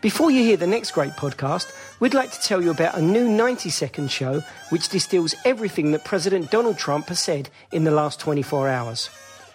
[0.00, 1.70] Before you hear the next great podcast,
[2.00, 6.06] we'd like to tell you about a new 90 second show which distills everything that
[6.06, 9.10] President Donald Trump has said in the last 24 hours.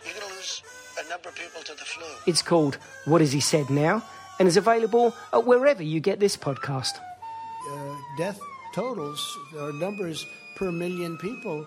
[0.05, 0.61] You're going to lose
[1.03, 2.05] a number of people to the flu.
[2.27, 4.03] It's called What Has He Said Now
[4.37, 6.99] and is available at wherever you get this podcast.
[7.71, 8.39] Uh, death
[8.75, 11.65] totals, or numbers per million people,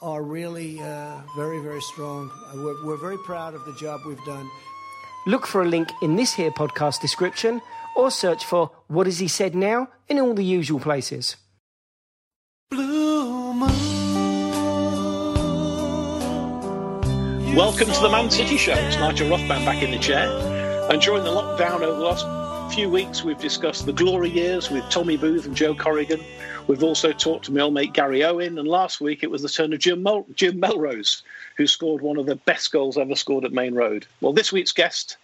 [0.00, 2.30] are really uh, very, very strong.
[2.30, 4.48] Uh, We're, we're very proud of the job we've done.
[5.26, 7.60] Look for a link in this here podcast description
[7.94, 11.36] or search for What Has He Said Now in all the usual places.
[17.54, 18.72] Welcome to the Man City Show.
[18.72, 20.26] It's Nigel Rothband back in the chair.
[20.90, 24.88] And during the lockdown over the last few weeks, we've discussed the glory years with
[24.88, 26.20] Tommy Booth and Joe Corrigan.
[26.66, 28.58] We've also talked to my old mate Gary Owen.
[28.58, 31.22] And last week, it was the turn of Jim, Mel- Jim Melrose,
[31.56, 34.06] who scored one of the best goals ever scored at Maine Road.
[34.22, 35.18] Well, this week's guest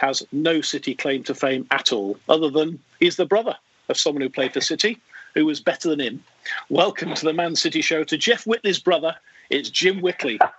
[0.00, 3.54] has no City claim to fame at all, other than he's the brother
[3.90, 4.98] of someone who played for City,
[5.34, 6.24] who was better than him.
[6.70, 9.14] Welcome to the Man City Show to Jeff Whitley's brother.
[9.50, 10.40] It's Jim Whitley.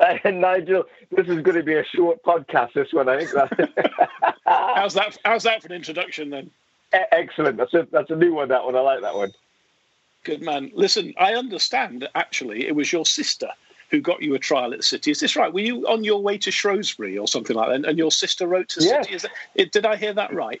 [0.00, 2.72] Uh, Nigel, this is going to be a short podcast.
[2.74, 3.30] This one, I think.
[4.46, 5.16] How's that?
[5.24, 6.50] How's that for an introduction then?
[6.92, 7.56] excellent.
[7.56, 8.48] That's a that's a new one.
[8.48, 9.32] That one, I like that one.
[10.24, 10.70] Good man.
[10.74, 13.48] Listen, I understand actually it was your sister
[13.90, 15.10] who got you a trial at the City.
[15.10, 15.52] Is this right?
[15.52, 18.46] Were you on your way to Shrewsbury or something like that, and, and your sister
[18.46, 19.04] wrote to Yes.
[19.06, 19.16] City?
[19.16, 20.60] Is that, it, did I hear that right?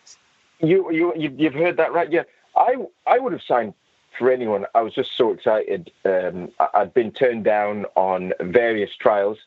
[0.60, 2.10] You you you- you've heard that right?
[2.10, 2.22] Yeah,
[2.56, 3.74] I I would have signed
[4.18, 4.66] for anyone.
[4.74, 5.92] I was just so excited.
[6.04, 9.38] Um, I'd been turned down on various trials,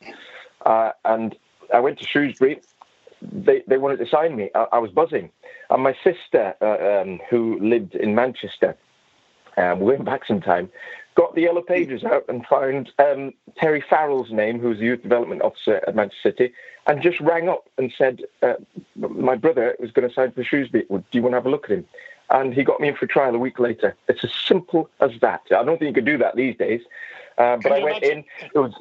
[0.66, 1.36] uh, and
[1.74, 2.62] I went to Shrewsbury.
[3.22, 4.50] They they wanted to sign me.
[4.56, 5.30] I, I was buzzing,
[5.69, 8.78] and my sister, uh, um, who lived in Manchester,
[9.58, 10.69] um, we went back some time,
[11.16, 15.42] got the yellow pages out and found um, Terry Farrell's name, who's the youth development
[15.42, 16.54] officer at Manchester City,
[16.88, 18.54] and just rang up and said, uh,
[18.96, 20.86] "My brother was going to sign for Shrewsbury.
[20.90, 21.86] Do you want to have a look at him?"
[22.30, 23.96] And he got me in for trial a week later.
[24.08, 25.42] It's as simple as that.
[25.52, 26.82] I don't think you could do that these days.
[27.38, 28.20] Uh, but I went imagine?
[28.20, 28.50] in.
[28.56, 28.74] It was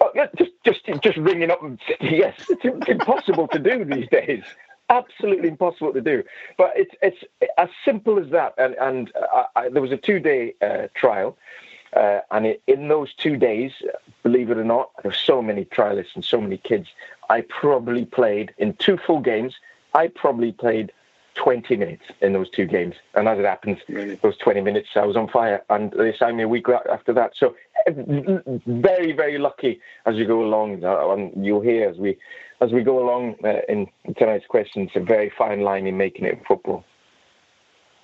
[0.00, 4.44] oh, just just just ringing up and yes, it's impossible to do these days.
[4.90, 6.22] Absolutely impossible to do.
[6.56, 7.24] But it's it's
[7.56, 8.54] as simple as that.
[8.58, 11.36] And and I, I, there was a two day uh, trial.
[11.94, 13.72] Uh, and it, in those two days,
[14.22, 16.88] believe it or not, there were so many trialists and so many kids.
[17.30, 19.54] I probably played in two full games.
[19.94, 20.92] I probably played
[21.34, 22.96] 20 minutes in those two games.
[23.14, 24.16] And as it happens, Really?
[24.16, 25.62] those 20 minutes, I was on fire.
[25.70, 27.32] And they signed me a week after that.
[27.36, 27.54] So
[27.86, 30.82] very, very lucky as you go along.
[30.84, 32.18] And you'll hear as we
[32.60, 33.86] as we go along uh, in
[34.16, 36.84] tonight's questions, a very fine line in making it football.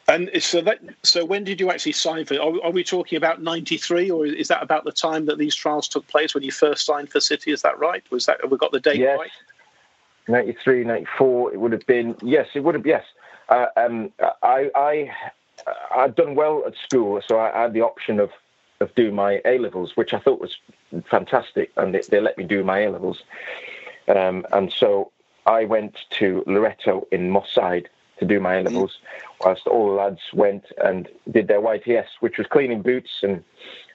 [0.06, 2.34] And so that so when did you actually sign for?
[2.34, 5.88] Are, are we talking about '93, or is that about the time that these trials
[5.88, 7.52] took place when you first signed for City?
[7.52, 8.04] Is that right?
[8.10, 9.18] Was that have we got the date Yes.
[9.18, 9.30] right?
[10.28, 13.04] 93, 94, it would have been, yes, it would have, yes.
[13.48, 14.10] Uh, um,
[14.42, 15.10] I, I,
[15.94, 18.30] I'd done well at school, so I had the option of,
[18.80, 20.56] of doing my A levels, which I thought was
[21.10, 23.22] fantastic, and they, they let me do my A levels.
[24.08, 25.10] Um, and so
[25.46, 27.88] I went to Loreto in Moss Side
[28.26, 28.92] to do my A levels,
[29.40, 33.42] whilst all the lads went and did their YTS, which was cleaning boots and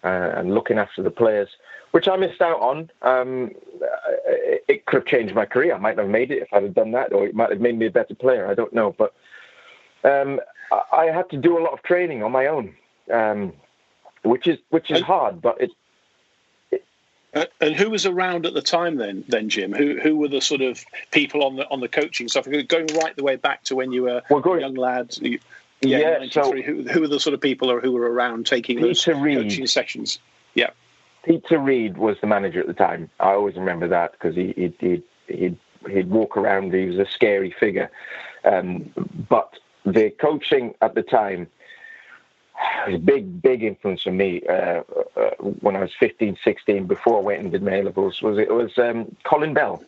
[0.03, 1.49] uh, and looking after the players.
[1.91, 2.89] which I missed out on.
[3.01, 3.51] Um,
[4.67, 5.73] it could have changed my career.
[5.73, 7.77] I might have made it if I'd have done that, or it might have made
[7.77, 8.47] me a better player.
[8.47, 9.13] I don't know, but
[10.03, 10.39] um,
[10.91, 12.75] I had to do a lot of training on my own,
[13.11, 13.53] um,
[14.23, 15.71] which is which is hard, but it.
[17.33, 19.71] Uh, and who was around at the time then, then Jim?
[19.71, 22.47] Who who were the sort of people on the on the coaching stuff?
[22.67, 25.15] Going right the way back to when you were well, going, a young lad.
[25.21, 25.39] You,
[25.81, 29.03] yeah, yeah so who, who were the sort of people who were around taking those
[29.03, 30.19] coaching sessions?
[30.55, 30.71] Yeah.
[31.23, 33.09] Peter Reid was the manager at the time.
[33.19, 35.57] I always remember that because he, he'd, he'd, he'd,
[35.89, 36.73] he'd, walk around.
[36.73, 37.91] He was a scary figure.
[38.45, 38.91] Um,
[39.29, 39.53] but
[39.85, 41.47] the coaching at the time
[42.87, 44.83] was a big, big influence on me uh,
[45.15, 45.29] uh,
[45.61, 48.77] when I was 15, 16, before I went and did my A-levels, was it was
[48.77, 49.83] um, Colin Bell,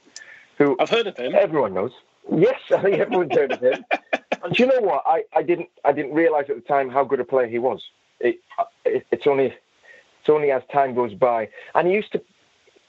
[0.57, 0.77] who...
[0.79, 1.33] I've heard of him.
[1.35, 1.91] Everyone knows.
[2.31, 3.85] Yes, I think everyone's heard of him.
[4.43, 5.03] And you know what?
[5.05, 7.83] I, I didn't I didn't realise at the time how good a player he was.
[8.19, 8.39] It,
[8.85, 11.49] it, it's only it's only as time goes by.
[11.75, 12.23] And he used to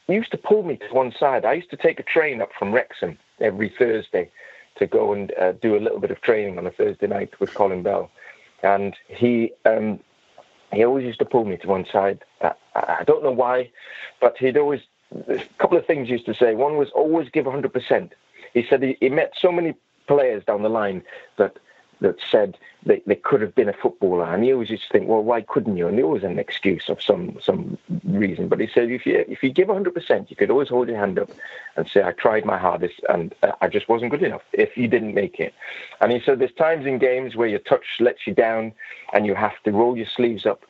[0.06, 1.44] he used to pull me to one side.
[1.44, 4.30] I used to take a train up from Wrexham every Thursday
[4.76, 7.52] to go and uh, do a little bit of training on a Thursday night with
[7.52, 8.10] Colin Bell,
[8.62, 10.00] and he um,
[10.72, 12.24] he always used to pull me to one side.
[12.40, 13.70] I, I don't know why,
[14.20, 14.80] but he'd always
[15.28, 16.54] a couple of things used to say.
[16.54, 18.10] One was always give 100%.
[18.54, 19.74] He said he, he met so many
[20.06, 21.02] players down the line
[21.38, 21.58] that
[22.02, 24.24] that said they, they could have been a footballer.
[24.24, 25.88] And he always used to think, well, why couldn't you?
[25.88, 28.48] And there was an excuse of some some reason.
[28.48, 31.18] But he said, if you if you give 100%, you could always hold your hand
[31.18, 31.30] up
[31.76, 34.88] and say, I tried my hardest and uh, I just wasn't good enough if you
[34.88, 35.54] didn't make it.
[36.00, 38.72] And he said, there's times in games where your touch lets you down
[39.12, 40.64] and you have to roll your sleeves up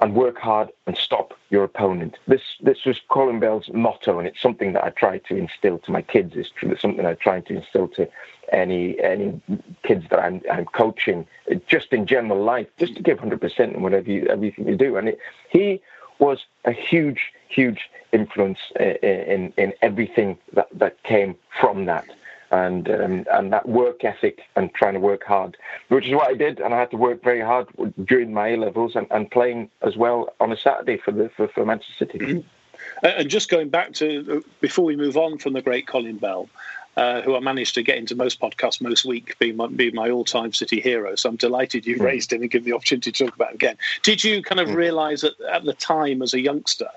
[0.00, 2.18] and work hard and stop your opponent.
[2.26, 5.92] This this was Colin Bell's motto, and it's something that I try to instill to
[5.92, 6.34] my kids.
[6.36, 6.50] It's
[6.80, 8.08] something I try to instill to
[8.52, 9.40] any any
[9.82, 11.26] kids that I'm, I'm coaching,
[11.66, 14.96] just in general life, just to give 100% in whatever you, everything you do.
[14.96, 15.18] And it,
[15.50, 15.80] he
[16.18, 22.06] was a huge, huge influence in, in, in everything that, that came from that
[22.50, 25.56] and um, and that work ethic and trying to work hard,
[25.88, 27.66] which is what I did, and I had to work very hard
[28.04, 31.48] during my A levels and, and playing as well on a Saturday for the for,
[31.48, 32.44] for Manchester City.
[33.02, 33.20] Mm-hmm.
[33.20, 36.48] And just going back to uh, before we move on from the great Colin Bell,
[36.96, 40.10] uh, who I managed to get into most podcasts most week, being my, being my
[40.10, 41.14] all-time City hero.
[41.16, 42.02] So I'm delighted you mm.
[42.02, 43.76] raised him and given the opportunity to talk about him again.
[44.02, 44.76] Did you kind of mm.
[44.76, 46.88] realise at, at the time as a youngster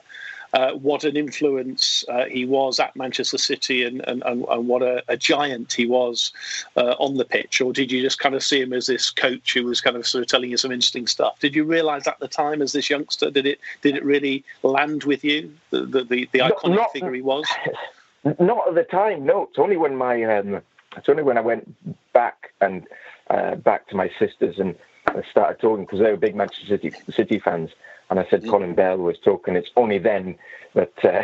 [0.53, 4.81] uh, what an influence uh, he was at Manchester City and, and, and, and what
[4.81, 6.31] a, a, giant he was
[6.77, 7.59] uh, on the pitch?
[7.59, 10.07] Or did you just kind of see him as this coach who was kind of
[10.07, 11.39] sort of telling you some interesting stuff?
[11.39, 15.03] Did you realise at the time as this youngster, did it did it really land
[15.03, 17.45] with you, the, the, the, the iconic not, figure he was?
[18.39, 19.43] Not at the time, no.
[19.43, 20.61] It's only when my um,
[20.95, 21.75] it's only when I went
[22.13, 22.87] back and
[23.29, 24.75] uh, back to my sisters and
[25.07, 27.71] I started talking because they were big Manchester City, City fans
[28.09, 28.47] and I said.
[28.47, 29.55] Colin Bell was talking.
[29.55, 30.37] It's only then
[30.73, 31.21] that uh,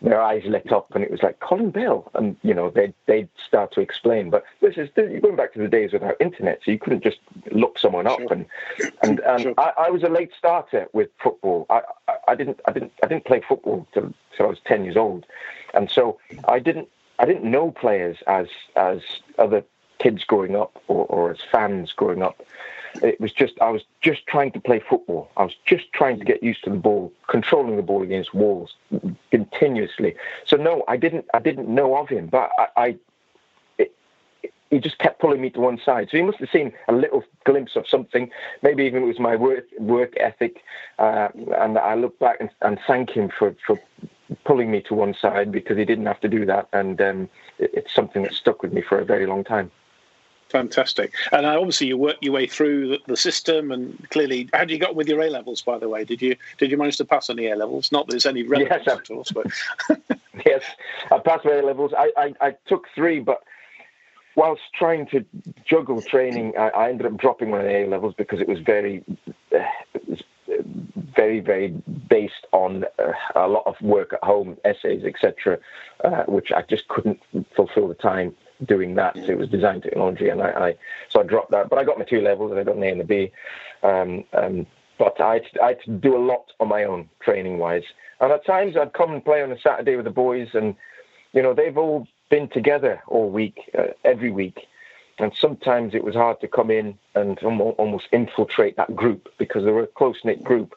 [0.00, 3.28] their eyes lit up, and it was like Colin Bell, and you know they they'd
[3.44, 4.30] start to explain.
[4.30, 7.18] But this is going back to the days without internet, so you couldn't just
[7.50, 8.18] look someone up.
[8.18, 8.32] Sure.
[8.32, 8.46] And
[9.02, 9.54] and, and sure.
[9.58, 11.66] I, I, was a late starter with football.
[11.68, 14.84] I, I, I, didn't I didn't I didn't play football till, till I was ten
[14.84, 15.26] years old,
[15.74, 19.00] and so I didn't I didn't know players as as
[19.38, 19.64] other
[19.98, 22.40] kids growing up or, or as fans growing up.
[23.02, 25.30] It was just I was just trying to play football.
[25.36, 28.74] I was just trying to get used to the ball, controlling the ball against walls
[29.30, 30.14] continuously.
[30.44, 32.96] So no, I didn't I didn't know of him, but I, I
[33.78, 33.94] it,
[34.70, 36.08] he just kept pulling me to one side.
[36.10, 38.30] So he must have seen a little glimpse of something.
[38.62, 40.62] Maybe even it was my work work ethic,
[40.98, 43.78] uh, and I look back and, and thank him for for
[44.44, 47.28] pulling me to one side because he didn't have to do that, and um,
[47.58, 49.70] it, it's something that stuck with me for a very long time.
[50.50, 51.12] Fantastic.
[51.32, 54.78] And obviously, you worked your way through the, the, system, and clearly, how did you
[54.78, 55.60] got with your A levels?
[55.60, 57.92] By the way, did you did you manage to pass any A levels?
[57.92, 59.46] Not that there's any relevance yes, to us, but
[60.46, 60.62] yes,
[61.10, 61.92] I passed my A levels.
[61.96, 63.42] I, I, I took three, but
[64.36, 65.24] whilst trying to
[65.66, 69.04] juggle training, I, I ended up dropping my A levels because it was very,
[69.54, 69.58] uh,
[69.92, 70.22] it was
[71.14, 71.68] very, very
[72.08, 75.58] based on uh, a lot of work at home, essays, etc.,
[76.04, 77.20] uh, which I just couldn't
[77.54, 78.34] fulfil the time
[78.66, 79.14] doing that.
[79.14, 80.74] So it was design technology, and I, I,
[81.08, 81.68] so I dropped that.
[81.68, 83.32] But I got my two levels, and I got an A and a B.
[83.82, 84.66] Um, um,
[84.98, 87.84] but I, I do a lot on my own training wise.
[88.20, 90.74] And at times I'd come and play on a Saturday with the boys, and
[91.32, 94.66] you know they've all been together all week, uh, every week.
[95.20, 99.72] And sometimes it was hard to come in and almost infiltrate that group because they
[99.72, 100.74] were a close knit group.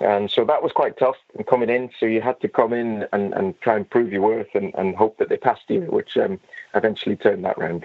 [0.00, 1.90] And so that was quite tough in coming in.
[1.98, 4.96] So you had to come in and, and try and prove your worth and, and
[4.96, 6.40] hope that they passed you, which um,
[6.74, 7.84] eventually turned that round.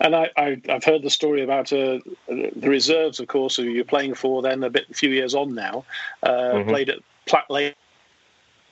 [0.00, 0.30] And I,
[0.68, 4.62] have heard the story about uh, the reserves, of course, who you're playing for then
[4.62, 5.84] a bit, a few years on now.
[6.22, 6.68] Uh, mm-hmm.
[6.68, 7.74] Played at Platt Lane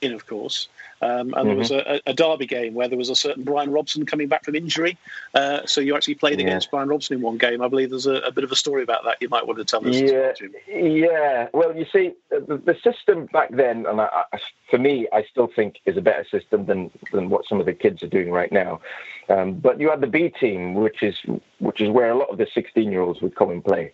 [0.01, 0.67] in, of course.
[1.01, 1.47] Um, and mm-hmm.
[1.47, 1.91] there was mm-hmm.
[2.07, 4.97] a, a, derby game where there was a certain Brian Robson coming back from injury.
[5.33, 6.47] Uh, so you actually played yeah.
[6.47, 7.61] against Brian Robson in one game.
[7.61, 9.65] I believe there's a, a, bit of a story about that you might want to
[9.65, 9.95] tell us.
[9.95, 10.31] Yeah,
[10.67, 11.49] yeah.
[11.53, 15.47] Well, you see, the, the system back then, and I, I, for me, I still
[15.53, 18.51] think is a better system than than what some of the kids are doing right
[18.51, 18.79] now.
[19.27, 21.17] Um, but you had the B team, which is
[21.59, 23.91] which is where a lot of the 16 year olds would come and play.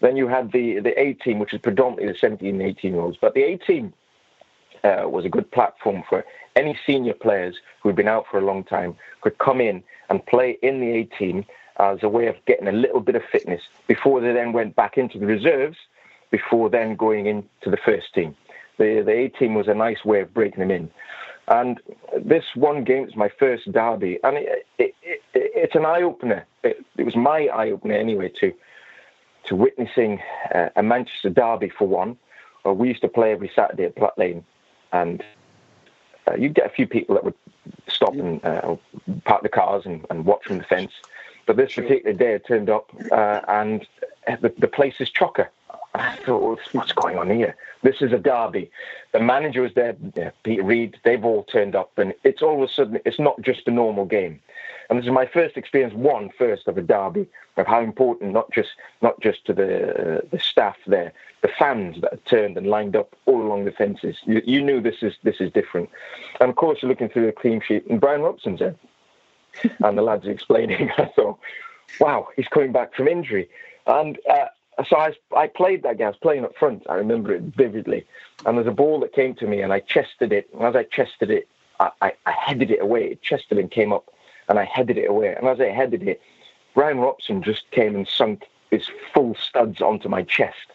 [0.00, 3.02] Then you had the the A team, which is predominantly the 17 and 18 year
[3.02, 3.18] olds.
[3.20, 3.92] But the A team
[4.84, 6.24] uh, was a good platform for
[6.56, 10.24] any senior players who had been out for a long time could come in and
[10.26, 11.44] play in the A team
[11.78, 14.96] as a way of getting a little bit of fitness before they then went back
[14.96, 15.76] into the reserves,
[16.30, 18.36] before then going into the first team.
[18.78, 20.90] The the A team was a nice way of breaking them in.
[21.46, 21.80] And
[22.18, 26.46] this one game is my first derby, and it, it, it, it's an eye opener.
[26.62, 28.52] It, was my eye opener anyway to
[29.48, 30.20] to witnessing
[30.54, 32.16] uh, a Manchester derby for one.
[32.64, 34.42] Well, we used to play every Saturday at Platt Lane,
[34.94, 35.22] and
[36.26, 37.34] uh, you'd get a few people that would
[37.88, 38.76] stop and uh,
[39.24, 40.92] park the cars and, and, watch from the fence.
[41.46, 43.86] But this particular day, I turned up uh, and
[44.40, 45.48] the, the place is chocker.
[45.94, 47.54] I thought, what's going on here?
[47.82, 48.70] This is a derby.
[49.12, 49.94] The manager was there,
[50.42, 50.98] Peter Reid.
[51.04, 54.04] They've all turned up, and it's all of a sudden it's not just a normal
[54.04, 54.40] game.
[54.90, 58.50] And this is my first experience, one first of a derby, of how important not
[58.52, 58.70] just
[59.02, 62.96] not just to the uh, the staff there, the fans that had turned and lined
[62.96, 64.16] up all along the fences.
[64.24, 65.90] You, you, knew this is this is different,
[66.40, 68.74] and of course you're looking through the clean sheet, and Brian Robson's there,
[69.84, 70.90] and the lads are explaining.
[70.98, 71.38] I thought,
[72.00, 73.48] wow, he's coming back from injury,
[73.86, 74.18] and.
[74.28, 74.46] Uh,
[74.88, 76.06] so I, I played that game.
[76.06, 76.84] I was playing up front.
[76.88, 78.06] I remember it vividly.
[78.44, 80.48] And there's a ball that came to me, and I chested it.
[80.52, 81.48] And as I chested it,
[81.80, 83.12] I, I, I headed it away.
[83.12, 84.10] It chested and came up
[84.48, 85.34] and I headed it away.
[85.34, 86.20] And as I headed it,
[86.74, 90.72] Brian Robson just came and sunk his full studs onto my chest,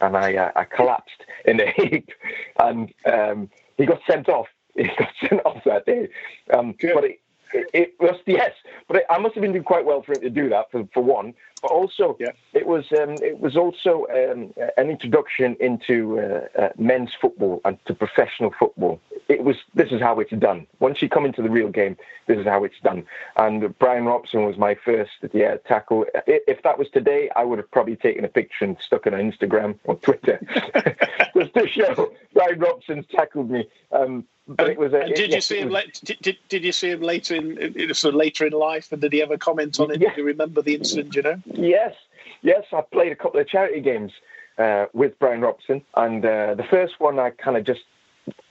[0.00, 2.10] and I, uh, I collapsed in a heap.
[2.58, 4.48] And um, he got sent off.
[4.74, 6.08] He got sent off that day.
[6.52, 7.20] Um, but it,
[7.52, 8.52] it, it, was yes,
[8.88, 10.88] but it, I must have been doing quite well for him to do that for,
[10.94, 11.34] for one.
[11.62, 12.32] But also, yeah.
[12.52, 17.78] it was um, it was also um, an introduction into uh, uh, men's football and
[17.86, 19.00] to professional football.
[19.28, 20.66] It was this is how it's done.
[20.80, 23.04] Once you come into the real game, this is how it's done.
[23.36, 26.04] And Brian Robson was my first yeah tackle.
[26.26, 29.20] If that was today, I would have probably taken a picture and stuck it on
[29.20, 30.40] Instagram or Twitter
[31.36, 33.68] just to show Brian Robson's tackled me.
[33.92, 34.92] Um, but it was.
[34.92, 35.70] A, did it, you see him?
[35.70, 38.90] Was, did, did, did, you see him later in, in, sort of later in life?
[38.90, 40.00] And did he ever comment on it?
[40.00, 40.14] Yeah.
[40.14, 41.14] Do you remember the incident?
[41.14, 41.42] You know.
[41.54, 41.94] Yes,
[42.42, 42.64] yes.
[42.72, 44.12] I played a couple of charity games
[44.58, 47.82] uh, with Brian Robson, and uh, the first one I kind of just.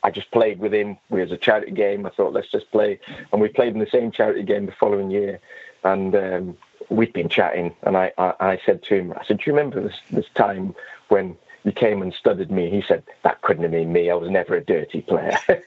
[0.03, 0.97] I just played with him.
[1.09, 2.05] We was a charity game.
[2.05, 2.99] I thought let's just play,
[3.31, 5.39] and we played in the same charity game the following year,
[5.85, 6.57] and um,
[6.89, 7.73] we'd been chatting.
[7.83, 10.75] And I, I, I said to him, I said, "Do you remember this this time
[11.07, 12.69] when you came and studied me.
[12.69, 14.09] He said, That couldn't have been me.
[14.09, 15.37] I was never a dirty player.
[15.47, 15.59] yeah,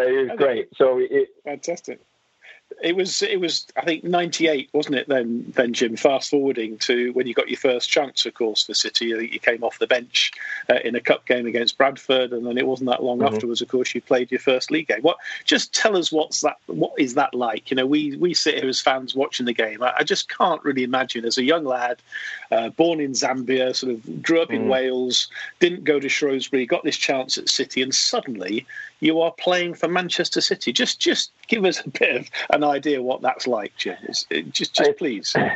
[0.00, 0.68] it was great.
[0.76, 2.00] So it, Fantastic
[2.82, 5.08] it was it was I think ninety eight, wasn't it?
[5.08, 5.94] Then then Jim.
[5.96, 9.06] Fast forwarding to when you got your first chance, of course, for City.
[9.06, 10.32] You came off the bench
[10.68, 13.34] uh, in a cup game against Bradford, and then it wasn't that long mm-hmm.
[13.34, 13.62] afterwards.
[13.62, 15.02] Of course, you played your first league game.
[15.02, 15.18] What?
[15.44, 16.56] Just tell us what's that?
[16.66, 17.70] What is that like?
[17.70, 19.82] You know, we we sit here as fans watching the game.
[19.82, 22.02] I, I just can't really imagine as a young lad,
[22.50, 24.68] uh, born in Zambia, sort of grew up in mm.
[24.68, 25.28] Wales,
[25.60, 28.66] didn't go to Shrewsbury, got this chance at City, and suddenly
[29.04, 30.72] you are playing for Manchester City.
[30.72, 33.96] Just just give us a bit of an idea what that's like, Jim.
[34.50, 35.36] just just please.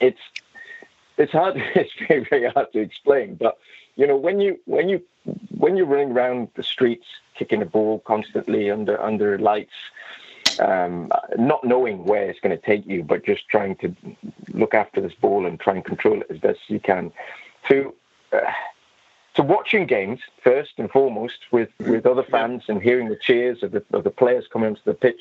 [0.00, 0.20] It's
[1.18, 1.56] it's hard.
[1.76, 3.58] It's very very hard to explain, but
[3.96, 5.02] you know when you when you
[5.56, 7.06] when you're running around the streets
[7.36, 9.78] kicking a ball constantly under under lights.
[10.60, 13.94] Um, not knowing where it's going to take you, but just trying to
[14.52, 17.12] look after this ball and try and control it as best you can.
[17.68, 17.92] To
[18.32, 18.38] uh,
[19.34, 23.72] to watching games first and foremost with, with other fans and hearing the cheers of
[23.72, 25.20] the, of the players coming onto the pitch,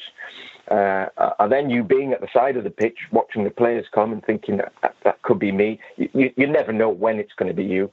[0.69, 1.07] uh,
[1.39, 4.23] and then you being at the side of the pitch watching the players come and
[4.23, 5.79] thinking that that, that could be me.
[5.97, 7.91] You, you, never know when it's going to be you.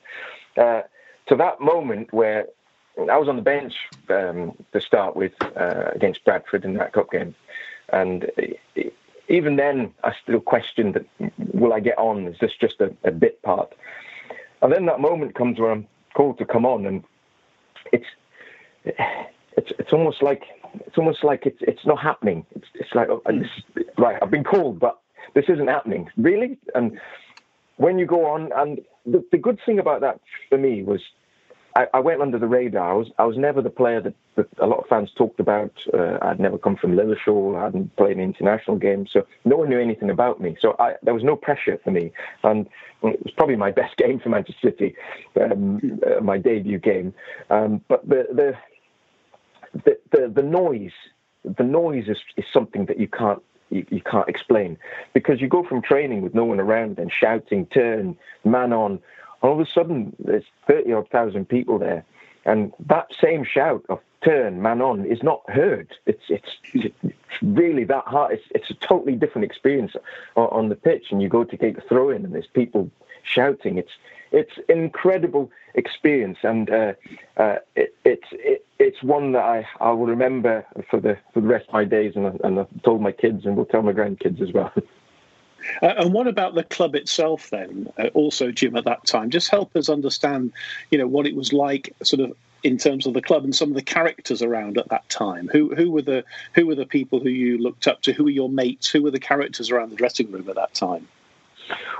[0.56, 0.82] Uh,
[1.26, 2.46] to that moment where
[2.98, 3.74] I was on the bench
[4.10, 7.34] um, to start with uh, against Bradford in that cup game,
[7.88, 8.30] and
[9.28, 11.06] even then I still questioned that
[11.54, 12.26] will I get on?
[12.26, 13.74] Is this just a, a bit part?
[14.60, 17.04] And then that moment comes where I'm called to come on, and
[17.92, 18.06] it's
[18.84, 20.44] it's it's almost like
[20.86, 22.44] it's almost like it's it's not happening.
[22.54, 24.18] It's it's like oh, this, right.
[24.22, 24.98] I've been called, but
[25.34, 26.10] this isn't happening.
[26.16, 26.98] Really, and
[27.76, 31.00] when you go on, and the, the good thing about that for me was
[31.76, 32.90] I, I, went under the radar.
[32.90, 35.72] I was I was never the player that, that a lot of fans talked about.
[35.92, 37.56] Uh, I'd never come from Lilleshall.
[37.58, 40.56] I hadn't played an international game, so no one knew anything about me.
[40.60, 42.12] So I, there was no pressure for me,
[42.42, 42.66] and
[43.02, 44.94] it was probably my best game for Manchester City,
[45.40, 47.14] um, uh, my debut game.
[47.50, 48.54] Um, but the, the
[49.84, 50.92] the the the noise,
[51.44, 54.76] the noise is, is something that you can't you, you can't explain
[55.14, 59.00] because you go from training with no one around and shouting turn man on
[59.42, 62.04] all of a sudden there's 30 odd thousand people there.
[62.44, 65.88] And that same shout of turn, man on, is not heard.
[66.06, 66.94] It's it's, it's
[67.42, 68.32] really that hard.
[68.32, 69.92] It's, it's a totally different experience
[70.36, 71.06] on, the pitch.
[71.10, 72.90] And you go to take a throw in and there's people
[73.22, 73.78] shouting.
[73.78, 73.92] It's
[74.32, 76.92] it's an incredible experience, and uh,
[77.36, 81.48] uh, it, it's it, it's one that I, I will remember for the for the
[81.48, 84.40] rest of my days, and, and I've told my kids, and will tell my grandkids
[84.40, 84.72] as well.
[85.82, 87.88] Uh, and what about the club itself then?
[87.98, 90.52] Uh, also, Jim, at that time, just help us understand,
[90.90, 93.70] you know, what it was like, sort of in terms of the club and some
[93.70, 95.48] of the characters around at that time.
[95.52, 96.24] Who who were the
[96.54, 98.12] who were the people who you looked up to?
[98.12, 98.90] Who were your mates?
[98.90, 101.08] Who were the characters around the dressing room at that time?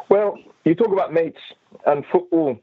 [0.09, 1.41] Well, you talk about mates,
[1.87, 2.59] and football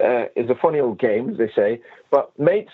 [0.00, 1.80] uh, is a funny old game, as they say.
[2.10, 2.72] But mates,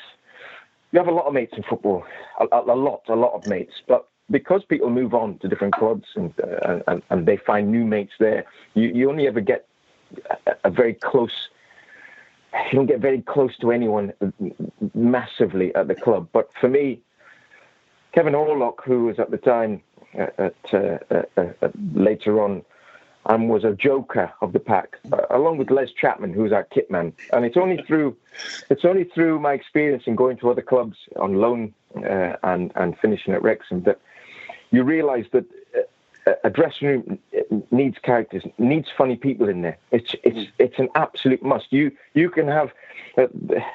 [0.92, 2.04] you have a lot of mates in football,
[2.40, 3.74] a, a lot, a lot of mates.
[3.86, 7.84] But because people move on to different clubs and, uh, and, and they find new
[7.84, 9.66] mates there, you, you only ever get
[10.46, 11.48] a, a, very close.
[12.70, 14.12] You don't get very close to anyone
[14.94, 16.28] massively at the club.
[16.32, 17.00] But for me,
[18.12, 19.82] Kevin Horlock, who was at the time,
[20.18, 22.62] uh, at, uh, uh, uh later on,
[23.26, 24.98] and was a joker of the pack,
[25.30, 27.12] along with Les Chapman, who was our kitman.
[27.32, 28.16] And it's only through,
[28.68, 33.34] it's only through my experience in going to other clubs on loan and and finishing
[33.34, 34.00] at Wrexham that
[34.74, 35.44] you realise that
[36.42, 37.18] a dressing room
[37.70, 39.76] needs characters, needs funny people in there.
[39.90, 40.52] It's it's mm.
[40.58, 41.72] it's an absolute must.
[41.72, 42.72] You you can have
[43.18, 43.26] uh,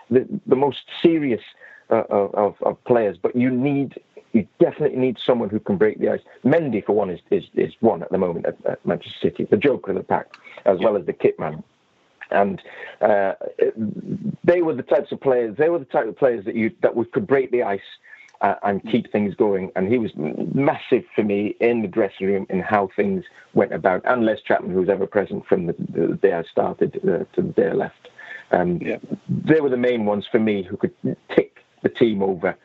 [0.09, 1.41] the, the most serious
[1.89, 3.99] uh, of, of players, but you need
[4.33, 6.21] you definitely need someone who can break the ice.
[6.43, 9.57] Mendy, for one, is is, is one at the moment at, at Manchester City, the
[9.57, 10.27] joker of the pack,
[10.65, 11.63] as well as the kit man.
[12.31, 12.61] And
[13.01, 13.33] uh,
[14.43, 15.57] they were the types of players.
[15.57, 17.81] They were the type of players that you that could break the ice
[18.41, 19.71] uh, and keep things going.
[19.75, 24.01] And he was massive for me in the dressing room in how things went about.
[24.05, 27.41] And Les Chapman, who was ever present from the, the day I started uh, to
[27.41, 28.09] the day I left.
[28.51, 28.97] Um, yeah.
[29.27, 30.93] They were the main ones for me who could
[31.35, 32.57] tick the team over.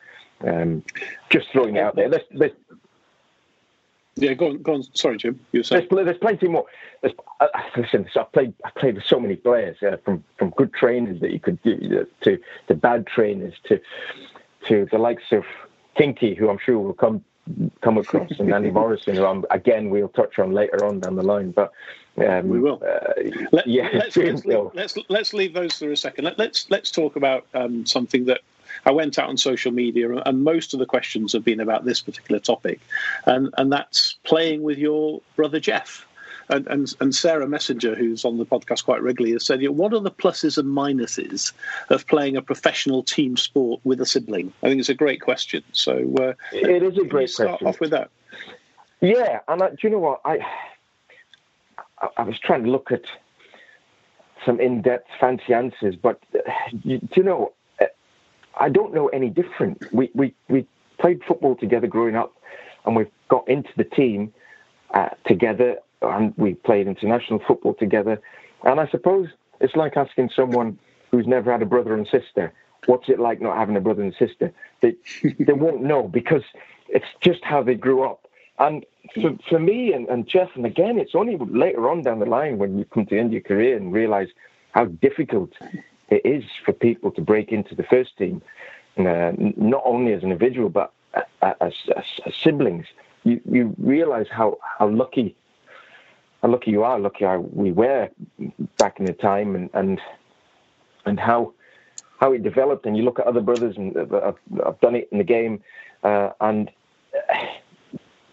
[0.45, 0.83] Um,
[1.29, 2.09] just throwing it out there.
[2.09, 2.55] Let's, let's,
[4.17, 4.83] yeah, go on, go on.
[4.93, 5.39] Sorry, Jim.
[5.51, 6.65] You There's, there's plenty more.
[7.01, 8.53] There's, uh, listen, I played.
[8.63, 11.99] I played with so many players, uh, from from good trainers that you could do
[12.01, 13.81] uh, to to bad trainers to
[14.67, 15.43] to the likes of
[15.95, 17.23] Kinky, who I'm sure will come
[17.81, 21.23] come across, and Andy Morrison, who I'm, again we'll touch on later on down the
[21.23, 21.51] line.
[21.51, 21.71] But
[22.17, 22.81] um, we will.
[22.83, 26.25] Uh, Let, yeah, let's, let's, leave, let's, let's leave those for a second.
[26.25, 28.41] Let, us let's, let's talk about um, something that
[28.85, 32.01] I went out on social media, and most of the questions have been about this
[32.01, 32.79] particular topic,
[33.25, 36.05] and and that's playing with your brother Jeff.
[36.49, 39.99] And, and, and, Sarah Messenger, who's on the podcast quite regularly, has said, "What are
[39.99, 41.53] the pluses and minuses
[41.89, 45.63] of playing a professional team sport with a sibling?" I think it's a great question.
[45.71, 47.67] So uh, it is a great start question.
[47.67, 48.11] Off with that.
[49.01, 50.39] Yeah, and I, do you know what I?
[52.17, 53.03] I was trying to look at
[54.45, 56.51] some in-depth fancy answers, but uh,
[56.83, 57.53] you, do you know?
[57.81, 57.85] Uh,
[58.59, 59.91] I don't know any different.
[59.91, 60.67] We we we
[60.99, 62.33] played football together growing up,
[62.85, 64.33] and we've got into the team
[64.93, 68.21] uh, together and we played international football together.
[68.63, 69.29] And I suppose
[69.59, 70.77] it's like asking someone
[71.11, 72.53] who's never had a brother and sister,
[72.85, 74.51] what's it like not having a brother and sister?
[74.81, 74.95] They,
[75.39, 76.43] they won't know because
[76.89, 78.27] it's just how they grew up.
[78.57, 82.25] And for, for me and, and Jeff, and again, it's only later on down the
[82.25, 84.29] line when you come to end your career and realize
[84.71, 85.51] how difficult
[86.09, 88.41] it is for people to break into the first team,
[88.97, 90.93] uh, not only as an individual, but
[91.41, 92.85] as, as, as siblings.
[93.23, 95.35] You, you realize how, how lucky
[96.45, 98.07] how lucky you are, lucky we were
[98.77, 99.99] back in the time, and and
[101.05, 101.53] and how
[102.19, 102.85] how it developed.
[102.85, 105.63] And you look at other brothers, and I've, I've done it in the game,
[106.03, 106.69] uh, and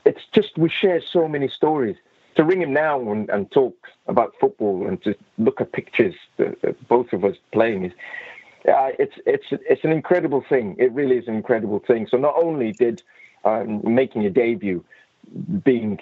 [0.04, 1.96] it's just we share so many stories.
[2.34, 6.14] To ring him now and, and talk about football and to look at pictures,
[6.88, 7.92] both of us playing is.
[8.68, 10.76] Uh, it's it's it's an incredible thing.
[10.78, 12.06] It really is an incredible thing.
[12.10, 13.02] So not only did
[13.44, 14.84] um, making a debut
[15.62, 15.98] being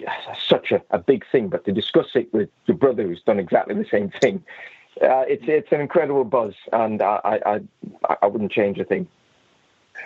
[0.47, 3.75] such a, a, big thing, but to discuss it with your brother who's done exactly
[3.75, 4.43] the same thing,
[5.01, 9.07] uh, it's it's an incredible buzz, and I I, I wouldn't change a thing.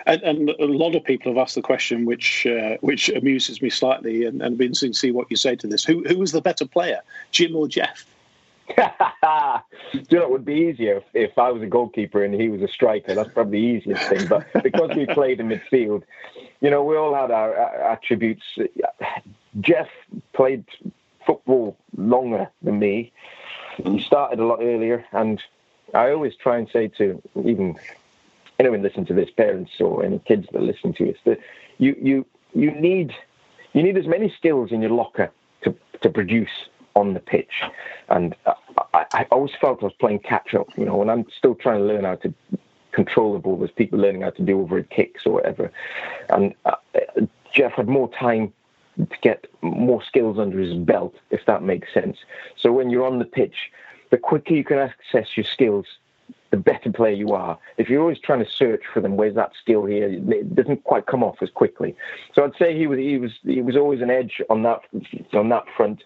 [0.04, 3.70] And, and, a lot of people have asked the question, which uh, which amuses me
[3.70, 5.84] slightly, and, and been to see what you say to this.
[5.84, 7.00] Who who was the better player,
[7.30, 8.04] Jim or Jeff?
[8.68, 8.82] Do
[10.10, 12.62] you know it would be easier if, if, I was a goalkeeper and he was
[12.62, 13.14] a striker?
[13.14, 14.26] That's probably the easiest thing.
[14.26, 16.02] But because we played in midfield,
[16.60, 18.42] you know, we all had our, our attributes.
[19.60, 19.88] Jeff
[20.32, 20.64] played
[21.26, 23.12] football longer than me.
[23.76, 25.42] He started a lot earlier, and
[25.94, 27.76] I always try and say to even
[28.58, 31.38] anyone listening to this, parents or any kids that are listening to this, that
[31.78, 33.14] you you you need
[33.74, 35.30] you need as many skills in your locker
[35.62, 37.62] to to produce on the pitch.
[38.08, 38.34] And
[38.94, 40.66] I, I always felt I was playing catch up.
[40.76, 42.34] You know, when I'm still trying to learn how to
[42.92, 45.70] control the ball, there's people learning how to do overhead kicks or whatever.
[46.30, 46.76] And uh,
[47.52, 48.52] Jeff had more time
[48.98, 52.16] to get more skills under his belt, if that makes sense.
[52.56, 53.70] So when you're on the pitch,
[54.10, 55.86] the quicker you can access your skills,
[56.50, 57.58] the better player you are.
[57.76, 60.08] If you're always trying to search for them, where's that skill here?
[60.08, 61.94] It doesn't quite come off as quickly.
[62.34, 64.80] So I'd say he was he was he was always an edge on that
[65.34, 66.04] on that front.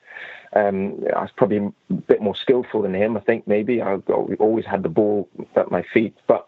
[0.53, 3.17] Um, I was probably a bit more skillful than him.
[3.17, 3.95] I think maybe I
[4.39, 6.47] always had the ball at my feet, but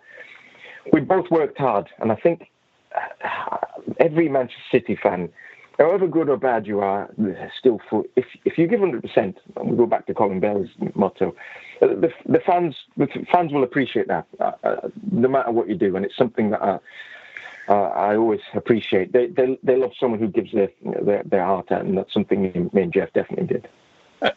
[0.93, 2.51] we both worked hard, and I think
[2.97, 3.59] uh,
[4.01, 5.31] every Manchester City fan
[5.79, 7.11] however good or bad you are,
[7.59, 8.05] still full.
[8.17, 11.35] If if you give hundred percent, and we go back to Colin Bell's motto,
[11.81, 15.75] uh, the the fans the fans will appreciate that, uh, uh, no matter what you
[15.75, 16.79] do, and it's something that I,
[17.69, 19.13] uh, I always appreciate.
[19.13, 20.69] They, they they love someone who gives their
[21.03, 23.69] their, their heart out, and that's something me and Jeff definitely did.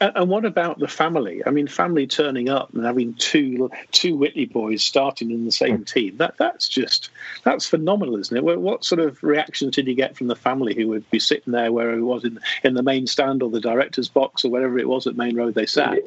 [0.01, 1.43] And what about the family?
[1.45, 5.77] I mean, family turning up and having two two Whitley boys starting in the same
[5.77, 5.83] hmm.
[5.83, 6.17] team.
[6.17, 7.11] That that's just
[7.43, 8.43] that's phenomenal, isn't it?
[8.43, 11.71] What sort of reactions did you get from the family who would be sitting there
[11.71, 14.87] where he was in in the main stand or the director's box or whatever it
[14.87, 15.99] was at Maine Road they sat?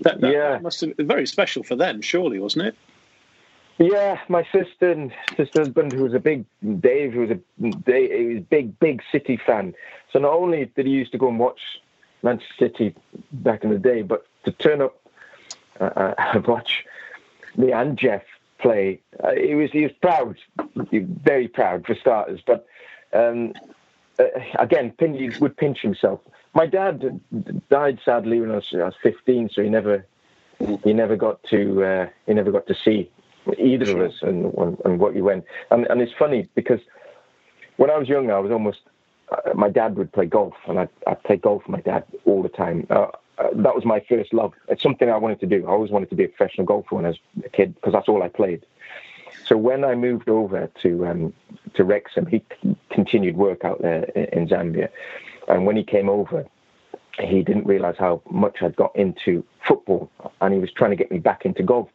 [0.00, 0.52] That, that, yeah.
[0.52, 2.76] that must have been very special for them, surely, wasn't it?
[3.78, 6.44] Yeah, my sister and sister husband, who was a big
[6.80, 9.74] Dave, who was a he was big big City fan.
[10.12, 11.60] So not only did he used to go and watch
[12.22, 12.94] Manchester City
[13.32, 15.00] back in the day, but to turn up
[15.80, 16.84] uh, uh and watch
[17.56, 18.22] me and Jeff
[18.58, 20.36] play, uh, he was he was proud,
[20.92, 22.40] very proud for starters.
[22.46, 22.66] But
[23.12, 23.52] um,
[24.18, 24.24] uh,
[24.58, 26.20] again, he would pinch himself.
[26.54, 27.20] My dad
[27.70, 30.04] died sadly when I was, I was 15, so he never
[30.82, 33.10] he never got to uh, he never got to see
[33.58, 34.52] either of us and,
[34.84, 35.44] and what you went.
[35.70, 36.80] And, and it's funny because
[37.76, 38.80] when I was young, I was almost
[39.30, 42.42] uh, my dad would play golf, and I'd, I'd play golf with my dad all
[42.42, 42.86] the time.
[42.90, 44.52] Uh, uh, that was my first love.
[44.68, 45.66] It's something I wanted to do.
[45.66, 48.08] I always wanted to be a professional golfer when I was a kid because that's
[48.08, 48.64] all I played.
[49.46, 51.32] So when I moved over to um,
[51.74, 52.42] to Wrexham, he
[52.90, 54.88] continued work out there in Zambia,
[55.46, 56.44] and when he came over,
[57.20, 60.10] he didn't realize how much I'd got into football,
[60.40, 61.88] and he was trying to get me back into golf.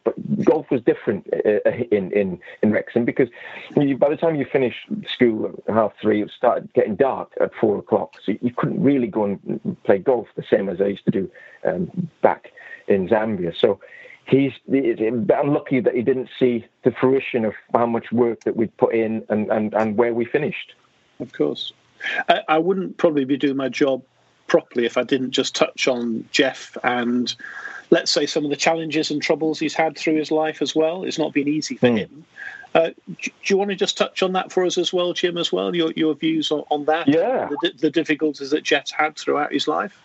[0.44, 3.28] Golf was different uh, in in in Wrexham because
[3.76, 4.74] you, by the time you finish
[5.08, 9.06] school at half three, it started getting dark at four o'clock, so you couldn't really
[9.06, 11.30] go and play golf the same as I used to do
[11.64, 12.52] um, back
[12.88, 13.54] in Zambia.
[13.58, 13.80] So
[14.26, 18.76] he's I'm lucky that he didn't see the fruition of how much work that we'd
[18.76, 20.74] put in and and, and where we finished.
[21.20, 21.72] Of course.
[22.28, 24.02] I, I wouldn't probably be doing my job
[24.46, 27.34] properly if I didn't just touch on Jeff and
[27.94, 31.04] let's say some of the challenges and troubles he's had through his life as well.
[31.04, 31.98] It's not been easy for mm.
[31.98, 32.24] him.
[32.74, 32.90] Uh,
[33.22, 35.76] do you want to just touch on that for us as well, Jim, as well?
[35.76, 37.06] Your your views on, on that?
[37.06, 37.48] Yeah.
[37.62, 39.96] The, the difficulties that Jeff's had throughout his life?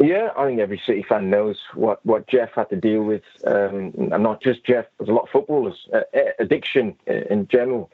[0.00, 3.92] Yeah, I think every City fan knows what, what Jeff had to deal with, um,
[3.96, 4.86] and not just Jeff.
[4.98, 6.00] There's a lot of footballers, uh,
[6.40, 7.92] addiction in general,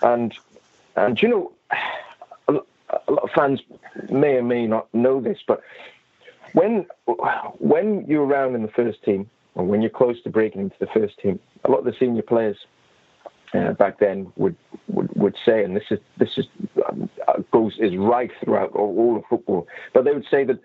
[0.00, 0.34] and
[0.96, 1.52] and you know,
[2.48, 3.60] a lot of fans
[4.08, 5.60] may or may not know this, but
[6.58, 6.86] when
[7.58, 10.88] when you're around in the first team, or when you're close to breaking into the
[10.92, 12.56] first team, a lot of the senior players
[13.54, 14.56] uh, back then would,
[14.88, 16.46] would would say, and this is this is
[16.88, 17.08] um,
[17.52, 20.58] goes is right throughout all, all of football, but they would say that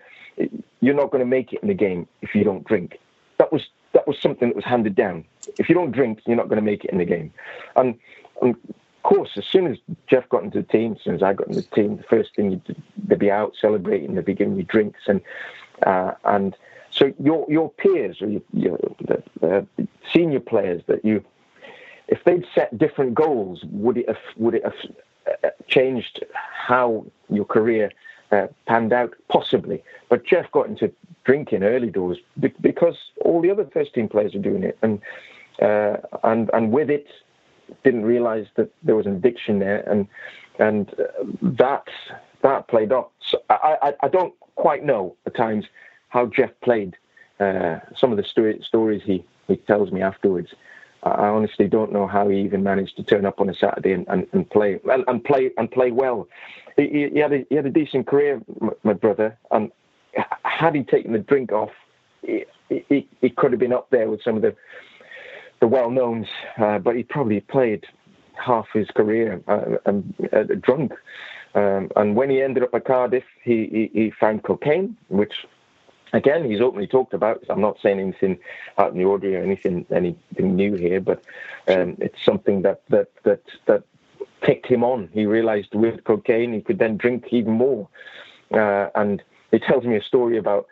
[0.80, 2.98] you're not going to make it in the game if you don't drink.
[3.38, 5.24] That was that was something that was handed down.
[5.58, 7.32] If you don't drink, you're not going to make it in the game,
[7.76, 7.94] and,
[8.42, 8.56] and
[9.04, 9.76] course, as soon as
[10.08, 12.34] Jeff got into the team, as soon as I got into the team, the first
[12.34, 12.60] thing
[13.06, 15.20] they'd be out celebrating, they'd be giving you drinks, and
[15.82, 16.56] uh, and
[16.90, 19.66] so your your peers or your, your the, the
[20.12, 21.24] senior players that you,
[22.08, 24.74] if they'd set different goals, would it have, would it have
[25.42, 27.90] uh, changed how your career
[28.30, 29.14] uh, panned out?
[29.28, 30.92] Possibly, but Jeff got into
[31.24, 32.18] drinking early doors
[32.60, 35.00] because all the other first team players are doing it, and
[35.60, 37.08] uh, and and with it
[37.82, 40.06] didn't realise that there was an addiction there, and
[40.58, 41.88] and uh, that
[42.42, 43.08] that played off.
[43.26, 45.64] So I, I, I don't quite know at times
[46.08, 46.96] how Jeff played.
[47.40, 50.48] Uh, some of the story, stories he, he tells me afterwards,
[51.02, 54.06] I honestly don't know how he even managed to turn up on a Saturday and,
[54.08, 56.26] and, and play and, and, play and play well.
[56.76, 58.40] He, he, had a, he had a decent career,
[58.84, 59.70] my brother, and
[60.44, 61.70] had he taken the drink off,
[62.22, 64.54] he, he, he could have been up there with some of the
[65.60, 66.26] the well knowns,
[66.58, 67.84] uh, but he probably played
[68.34, 70.92] half his career uh, uh, drunk.
[71.54, 75.46] Um, and when he ended up at Cardiff, he, he, he found cocaine, which
[76.14, 77.44] again, he's openly talked about.
[77.50, 78.38] I'm not saying anything
[78.78, 81.22] out in the ordinary or anything anything new here, but
[81.68, 83.82] um, it's something that that that that
[84.40, 85.10] kicked him on.
[85.12, 87.88] He realised with cocaine he could then drink even more,
[88.52, 90.66] uh, and he tells me a story about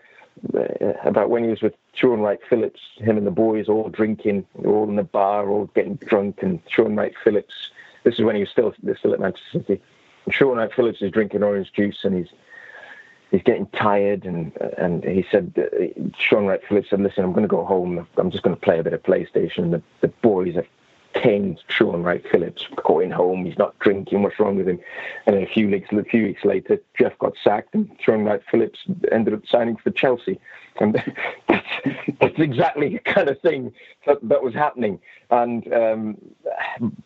[0.54, 4.46] uh, about when he was with Shaun Wright Phillips, him and the boys all drinking,
[4.64, 7.70] all in the bar, all getting drunk, and Shaun Wright Phillips.
[8.04, 9.80] This is when he was still still at Manchester City.
[10.24, 12.28] And Shaun Wright Phillips is drinking orange juice, and he's
[13.30, 15.86] he's getting tired, and and he said, uh,
[16.18, 18.06] Shaun Wright Phillips said, "Listen, I'm going to go home.
[18.16, 20.66] I'm just going to play a bit of PlayStation." The the boys are
[21.14, 23.44] caned Shaun Wright Phillips going home.
[23.44, 24.22] He's not drinking.
[24.22, 24.80] What's wrong with him?
[25.26, 28.42] And then a few weeks, a few weeks later, Jeff got sacked, and Shaun Wright
[28.50, 28.80] Phillips
[29.10, 30.40] ended up signing for Chelsea.
[30.80, 30.94] And
[31.48, 31.66] that's,
[32.20, 33.72] that's exactly the kind of thing
[34.06, 35.00] that, that was happening.
[35.30, 36.18] And um,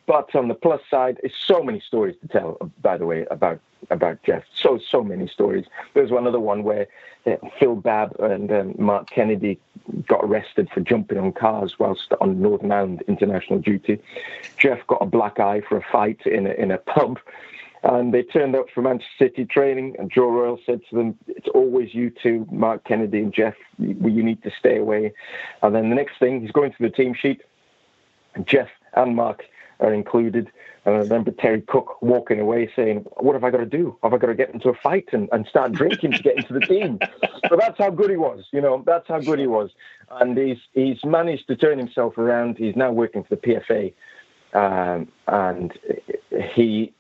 [0.07, 2.59] but on the plus side, it's so many stories to tell.
[2.83, 5.67] By the way, about about Jeff, so so many stories.
[5.95, 6.87] There's one other one where
[7.27, 9.59] uh, Phil Babb and um, Mark Kennedy
[10.07, 14.01] got arrested for jumping on cars whilst on Northern Ireland international duty.
[14.59, 17.19] Jeff got a black eye for a fight in a, in a pub.
[17.89, 21.47] And they turned up for Manchester City training, and Joe Royle said to them, It's
[21.55, 23.95] always you two, Mark Kennedy and Jeff, You,
[24.25, 25.13] need to stay away.
[25.63, 27.43] And then the next thing, he's going through the team sheet,
[28.35, 29.45] and Jeff and Mark
[29.79, 30.51] are included.
[30.85, 33.97] And I remember Terry Cooke walking away saying, What have I got to do?
[34.03, 36.55] Have I got to get into a fight and, and start drinking to get into
[36.55, 36.99] the team?
[37.21, 39.71] but that's how good he was, you know, that's how good he was.
[40.11, 42.59] And he's, he's managed to turn himself around.
[42.59, 43.95] He's now working for the PFA.
[44.55, 45.73] Um, and
[46.55, 46.93] he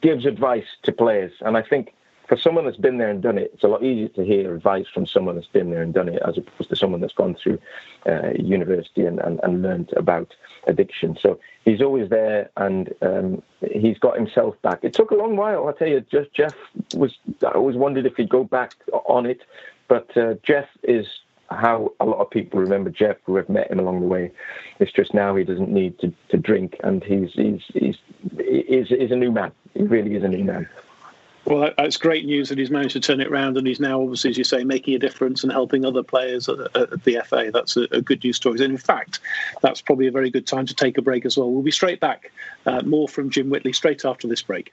[0.00, 1.32] gives advice to players.
[1.40, 1.94] And I think
[2.28, 4.86] for someone that's been there and done it, it's a lot easier to hear advice
[4.92, 7.58] from someone that's been there and done it as opposed to someone that's gone through
[8.06, 10.34] uh, university and, and, and, learned about
[10.66, 11.18] addiction.
[11.20, 14.80] So he's always there and um, he's got himself back.
[14.82, 16.00] It took a long while, I'll tell you.
[16.00, 16.54] Just Jeff
[16.94, 18.74] was, I always wondered if he'd go back
[19.06, 19.42] on it,
[19.88, 21.06] but uh, Jeff is
[21.54, 24.30] how a lot of people remember Jeff who have met him along the way.
[24.78, 27.96] It's just now he doesn't need to, to drink and he's, he's, he's,
[28.38, 29.52] he's, he's a new man.
[29.74, 30.68] He really is a new man.
[31.46, 34.30] Well, that's great news that he's managed to turn it around, and he's now, obviously,
[34.30, 37.50] as you say, making a difference and helping other players at, at the FA.
[37.52, 38.54] That's a, a, good news story.
[38.60, 39.20] And in fact,
[39.60, 41.50] that's probably a very good time to take a break as well.
[41.50, 42.32] We'll be straight back.
[42.64, 44.72] Uh, more from Jim Whitley straight after this break.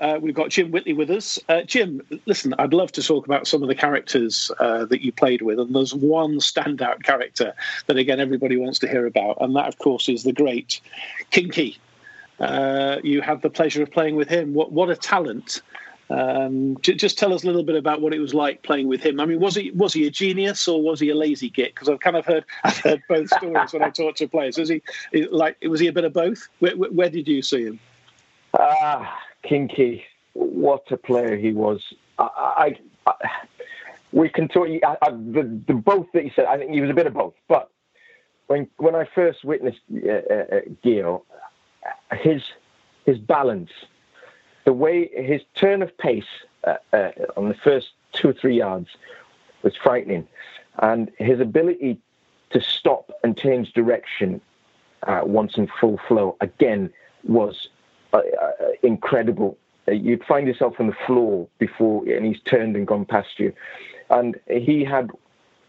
[0.00, 1.38] Uh, we've got Jim Whitley with us.
[1.48, 5.12] Uh, Jim, listen, I'd love to talk about some of the characters uh, that you
[5.12, 7.54] played with, and there's one standout character
[7.86, 10.80] that, again, everybody wants to hear about, and that, of course, is the great
[11.30, 11.78] Kinky
[12.40, 14.54] uh, you had the pleasure of playing with him.
[14.54, 15.62] What what a talent!
[16.08, 19.20] Um, just tell us a little bit about what it was like playing with him.
[19.20, 21.74] I mean, was he was he a genius or was he a lazy git?
[21.74, 24.58] Because I've kind of heard I've heard both stories when I talk to players.
[24.58, 24.82] Was he
[25.30, 26.48] like was he a bit of both?
[26.58, 27.78] Where, where did you see him?
[28.58, 31.82] Ah, Kinky, what a player he was.
[32.18, 32.76] I,
[33.06, 33.14] I, I
[34.12, 34.68] we can talk.
[34.68, 37.34] I, the, the both that you said, I think he was a bit of both.
[37.48, 37.70] But
[38.46, 41.22] when when I first witnessed uh, uh, uh Gio,
[42.12, 42.42] his
[43.06, 43.70] his balance,
[44.64, 46.24] the way his turn of pace
[46.64, 48.88] uh, uh, on the first two or three yards
[49.62, 50.26] was frightening,
[50.78, 51.98] and his ability
[52.50, 54.40] to stop and change direction
[55.04, 56.92] uh, once in full flow again
[57.24, 57.68] was
[58.12, 59.56] uh, uh, incredible.
[59.88, 63.52] Uh, you'd find yourself on the floor before, and he's turned and gone past you.
[64.10, 65.10] And he had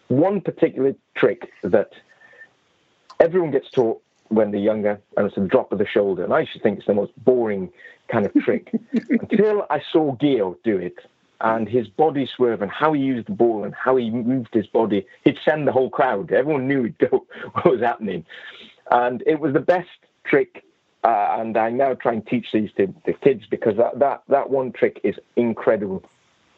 [0.07, 1.91] one particular trick that
[3.19, 6.23] everyone gets taught when they're younger, and it's a drop of the shoulder.
[6.23, 7.71] And I used to think it's the most boring
[8.09, 8.71] kind of trick
[9.09, 10.95] until I saw Gio do it.
[11.41, 14.67] and his body swerve and how he used the ball and how he moved his
[14.67, 16.31] body, he'd send the whole crowd.
[16.31, 18.25] Everyone knew what was happening.
[18.89, 19.89] And it was the best
[20.23, 20.63] trick.
[21.03, 24.49] Uh, and I now try and teach these to the kids because that, that, that
[24.51, 26.03] one trick is incredible.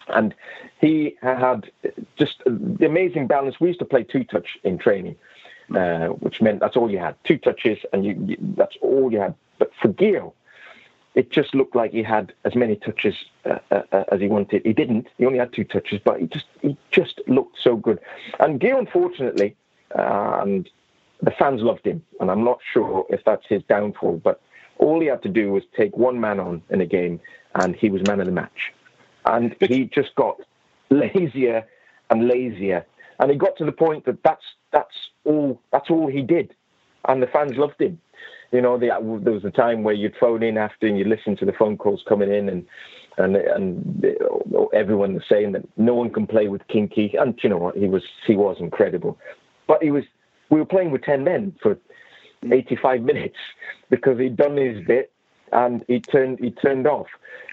[0.10, 0.36] And
[0.82, 1.72] he had
[2.18, 3.60] just the amazing balance.
[3.60, 5.16] We used to play two touch in training,
[5.74, 9.22] uh, which meant that's all you had two touches, and you, you, that's all you
[9.22, 9.34] had.
[9.60, 10.34] But for Gio,
[11.16, 14.66] it just looked like he had as many touches uh, uh, uh, as he wanted.
[14.66, 15.08] He didn't.
[15.18, 18.00] He only had two touches, but he just he just looked so good.
[18.42, 19.56] And Gio, unfortunately,
[19.98, 20.70] uh, and
[21.24, 24.42] the fans loved him, and I'm not sure if that's his downfall, but
[24.78, 27.20] all he had to do was take one man on in a game,
[27.56, 28.74] and he was man of the match.
[29.26, 30.38] And he just got
[30.90, 31.66] lazier
[32.10, 32.86] and lazier,
[33.20, 36.54] and he got to the point that that's that's all that's all he did,
[37.08, 38.00] and the fans loved him.
[38.52, 38.88] You know, the,
[39.24, 41.78] there was a time where you'd phone in after and you'd listen to the phone
[41.78, 42.66] calls coming in, and
[43.18, 44.06] and and
[44.74, 47.88] everyone was saying that no one can play with Kinky, and you know what, he
[47.88, 49.18] was he was incredible,
[49.68, 50.04] but he was
[50.54, 51.80] we were playing with ten men for
[52.44, 53.38] 85 minutes
[53.90, 55.12] because he'd done his bit
[55.52, 57.08] and he turned he turned off.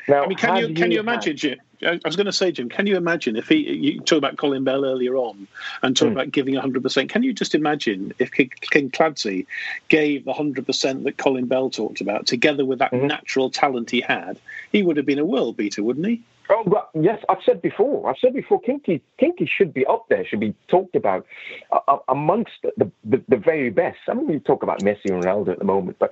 [0.07, 1.59] Now, I mean, can you can you imagine, Jim?
[1.83, 4.65] I was going to say, Jim, can you imagine if he you talk about Colin
[4.65, 5.49] Bell earlier on
[5.83, 6.13] and talk mm.
[6.13, 7.09] about giving 100%?
[7.09, 9.47] Can you just imagine if Kinkladze
[9.89, 13.07] gave the 100% that Colin Bell talked about, together with that mm-hmm.
[13.07, 14.39] natural talent he had,
[14.73, 16.23] he would have been a world beater, wouldn't he?
[16.51, 18.11] Oh, well, yes, I've said before.
[18.11, 18.61] I've said before.
[18.61, 20.27] Kinky, Kinky should be up there.
[20.27, 21.25] Should be talked about
[21.71, 23.99] uh, amongst the, the, the very best.
[24.09, 26.11] I mean, we talk about Messi and Ronaldo at the moment, but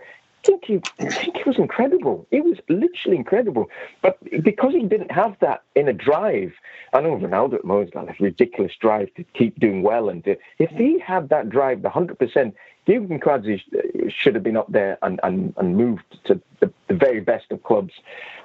[0.48, 2.26] think he, I think he was incredible.
[2.30, 3.68] He was literally incredible.
[4.00, 6.52] But because he didn't have that in a drive,
[6.94, 10.08] I know Ronaldo at the moment got this ridiculous drive to keep doing well.
[10.08, 12.54] And to, if he had that drive, the 100%,
[12.87, 17.20] Georgi Kinkladze should have been up there and, and, and moved to the, the very
[17.20, 17.92] best of clubs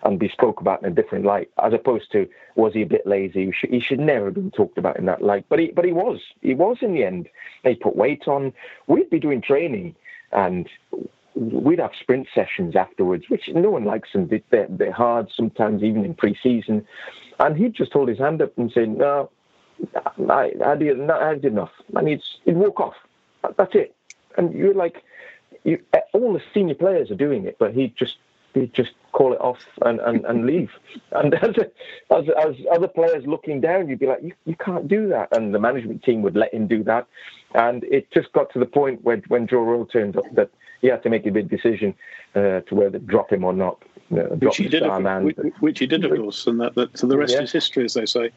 [0.03, 3.07] and be spoke about in a different light, as opposed to was he a bit
[3.07, 3.45] lazy?
[3.45, 5.45] He should, he should never have been talked about in that light.
[5.47, 6.19] But he, but he was.
[6.41, 7.29] He was in the end.
[7.63, 8.51] He put weight on.
[8.87, 9.95] We'd be doing training
[10.33, 10.67] and
[11.36, 14.30] we'd have sprint sessions afterwards, which no one likes them.
[14.50, 16.86] They're, they're hard sometimes, even in pre-season.
[17.39, 19.30] And he'd just hold his hand up and say, "No,
[20.30, 22.96] I, I did, I did enough." And he'd, he'd walk off.
[23.58, 23.96] That's it.
[24.38, 25.04] And you're like,
[25.63, 25.80] you,
[26.13, 28.17] all the senior players are doing it, but he'd just
[28.54, 30.69] he'd just call it off and, and, and leave.
[31.12, 31.56] And as,
[32.12, 35.36] as, as other players looking down, you'd be like, you, you can't do that.
[35.36, 37.08] And the management team would let him do that.
[37.54, 40.50] And it just got to the point when, when Joe Royle turned up that
[40.84, 41.96] he had to make a big decision
[42.36, 43.82] uh, to whether to drop him or not.
[44.12, 47.08] Uh, which he did, of, which, which, he did, of course, and that, that so
[47.08, 47.41] the rest yeah.
[47.41, 48.30] is history, as they say.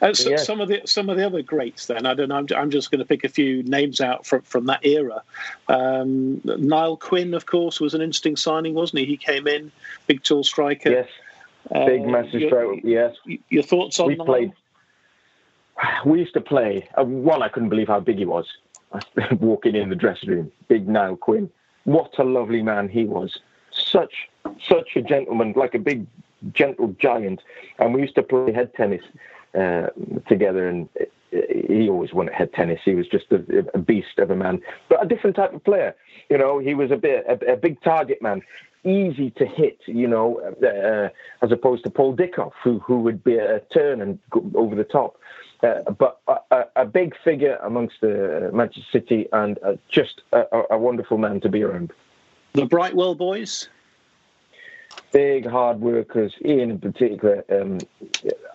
[0.00, 0.36] Uh, so, yeah.
[0.36, 2.36] Some of the some of the other greats, then I don't know.
[2.36, 5.22] I'm, I'm just going to pick a few names out from from that era.
[5.66, 9.04] Um, Niall Quinn, of course, was an interesting signing, wasn't he?
[9.04, 9.72] He came in,
[10.06, 10.90] big tall striker.
[10.90, 11.08] Yes,
[11.72, 12.76] big uh, massive striker.
[12.84, 13.16] Yes.
[13.50, 14.26] Your thoughts on we Niall?
[14.26, 14.52] played?
[16.06, 16.88] We used to play.
[16.96, 18.46] Uh, one, I couldn't believe how big he was.
[19.40, 21.50] Walking in the dressing room, big Niall Quinn
[21.88, 23.38] what a lovely man he was.
[23.70, 24.28] Such
[24.68, 26.06] such a gentleman, like a big
[26.52, 27.40] gentle giant.
[27.78, 29.02] And we used to play head tennis
[29.58, 29.86] uh,
[30.28, 30.88] together, and
[31.30, 32.80] he always won at head tennis.
[32.84, 35.94] He was just a, a, beast of a man, but a different type of player.
[36.28, 38.42] You know, he was a bit a, a big target man,
[38.84, 39.78] easy to hit.
[39.86, 41.08] You know, uh,
[41.42, 44.84] as opposed to Paul Dickov, who who would be a turn and go over the
[44.84, 45.16] top.
[45.62, 50.78] Uh, but a, a, big figure amongst the Manchester City and uh, just a, a,
[50.78, 51.92] wonderful man to be around.
[52.52, 53.68] The Brightwell boys?
[55.12, 56.32] Big hard workers.
[56.44, 57.44] Ian in particular.
[57.50, 57.78] Um,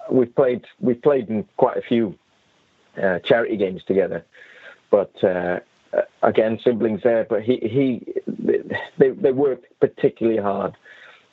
[0.09, 2.17] we've played we've played in quite a few
[3.01, 4.25] uh, charity games together,
[4.89, 5.59] but uh,
[6.21, 7.25] again siblings there.
[7.25, 8.13] But he he
[8.97, 10.75] they they worked particularly hard.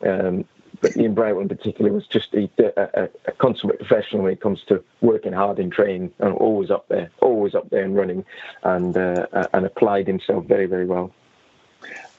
[0.04, 0.44] Um,
[0.80, 4.62] but Ian Brightwell in particular was just a, a, a, consummate professional when it comes
[4.68, 8.24] to working hard in training and always up there, always up there and running,
[8.62, 11.12] and uh, and applied himself very very well.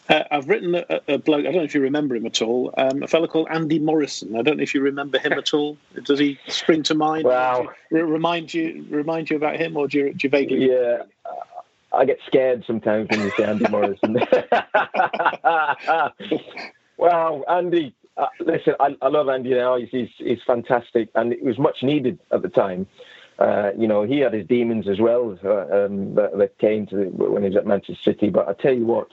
[0.09, 1.41] Uh, I've written a, a, bloke.
[1.41, 2.73] I don't know if you remember him at all.
[2.75, 4.35] Um, a fellow called Andy Morrison.
[4.35, 5.77] I don't know if you remember him at all.
[6.03, 7.23] Does he spring to mind?
[7.23, 7.69] Wow.
[7.91, 10.69] You, remind you remind you about him, or do you, do you vaguely?
[10.69, 11.03] Yeah.
[11.93, 14.13] I get scared sometimes when you say Andy Morrison.
[16.97, 19.77] wow, Andy, uh, listen, I, I, love Andy now.
[19.77, 22.85] He's, he's, he's fantastic, and it was much needed at the time.
[23.39, 26.95] Uh, you know, he had his demons as well uh, um, that, that, came to
[26.95, 28.29] the, when he was at Manchester City.
[28.29, 29.07] But I tell you what,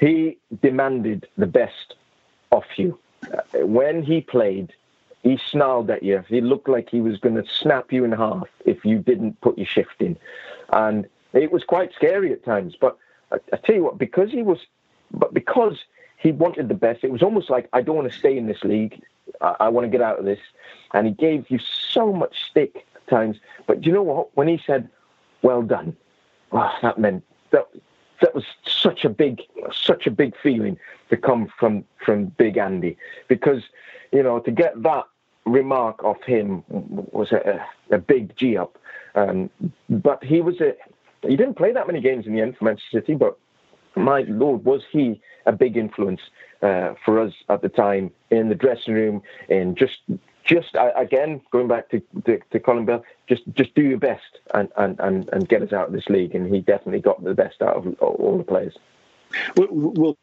[0.00, 1.94] he demanded the best
[2.50, 2.98] of you.
[3.32, 4.72] Uh, when he played,
[5.22, 6.24] he snarled at you.
[6.28, 9.56] He looked like he was going to snap you in half if you didn't put
[9.56, 10.16] your shift in,
[10.72, 12.74] and it was quite scary at times.
[12.80, 12.98] But
[13.30, 14.58] I, I tell you what, because he was,
[15.12, 15.78] but because
[16.18, 17.04] he wanted the best.
[17.04, 19.02] It was almost like I don't want to stay in this league.
[19.40, 20.40] I, I want to get out of this.
[20.92, 23.38] And he gave you so much stick at times.
[23.66, 24.36] But do you know what?
[24.36, 24.88] When he said,
[25.42, 25.96] well done,
[26.52, 27.68] oh, that meant that
[28.20, 29.42] that was such a big
[29.72, 30.76] such a big feeling
[31.10, 32.96] to come from from Big Andy
[33.28, 33.62] because
[34.12, 35.04] you know to get that
[35.46, 38.76] remark off him was a, a big G up.
[39.14, 39.50] Um,
[39.88, 40.74] but he was a
[41.22, 43.38] he didn't play that many games in the end for Manchester City, but
[43.98, 46.20] my lord, was he a big influence
[46.62, 49.98] uh, for us at the time in the dressing room, and just
[50.44, 54.68] just again going back to, to, to, Colin Bell, just just do your best and,
[54.76, 57.60] and, and, and get us out of this league, and he definitely got the best
[57.62, 58.76] out of all the players.
[59.56, 60.16] We'll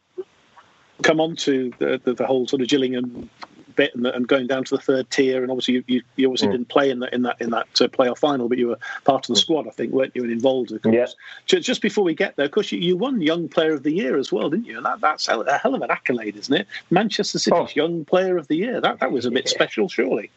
[1.03, 3.29] come on to the, the, the whole sort of Gillingham
[3.75, 5.41] bit and, and, going down to the third tier.
[5.41, 6.51] And obviously, you, you, you obviously mm.
[6.51, 9.29] didn't play in that in that in that uh, playoff final, but you were part
[9.29, 9.43] of the mm.
[9.43, 10.23] squad, I think, weren't you?
[10.23, 10.95] And involved, of course.
[10.95, 11.05] Yeah.
[11.45, 13.91] Just, just before we get there, of course, you, you won Young Player of the
[13.91, 14.77] Year as well, didn't you?
[14.77, 16.67] And that, that's a hell of an accolade, isn't it?
[16.89, 17.67] Manchester City's oh.
[17.73, 18.81] Young Player of the Year.
[18.81, 20.31] That that was a bit special, surely.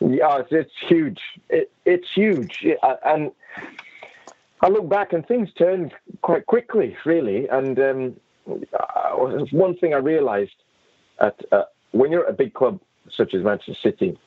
[0.00, 1.20] Yeah, it's, it's huge.
[1.48, 2.66] It, it's huge,
[3.04, 3.30] and.
[4.60, 7.46] I look back and things turned quite quickly, really.
[7.48, 8.16] And um,
[8.46, 10.54] one thing I realised
[11.20, 11.38] at,
[11.94, 14.18] when you're at a big club such as Manchester City,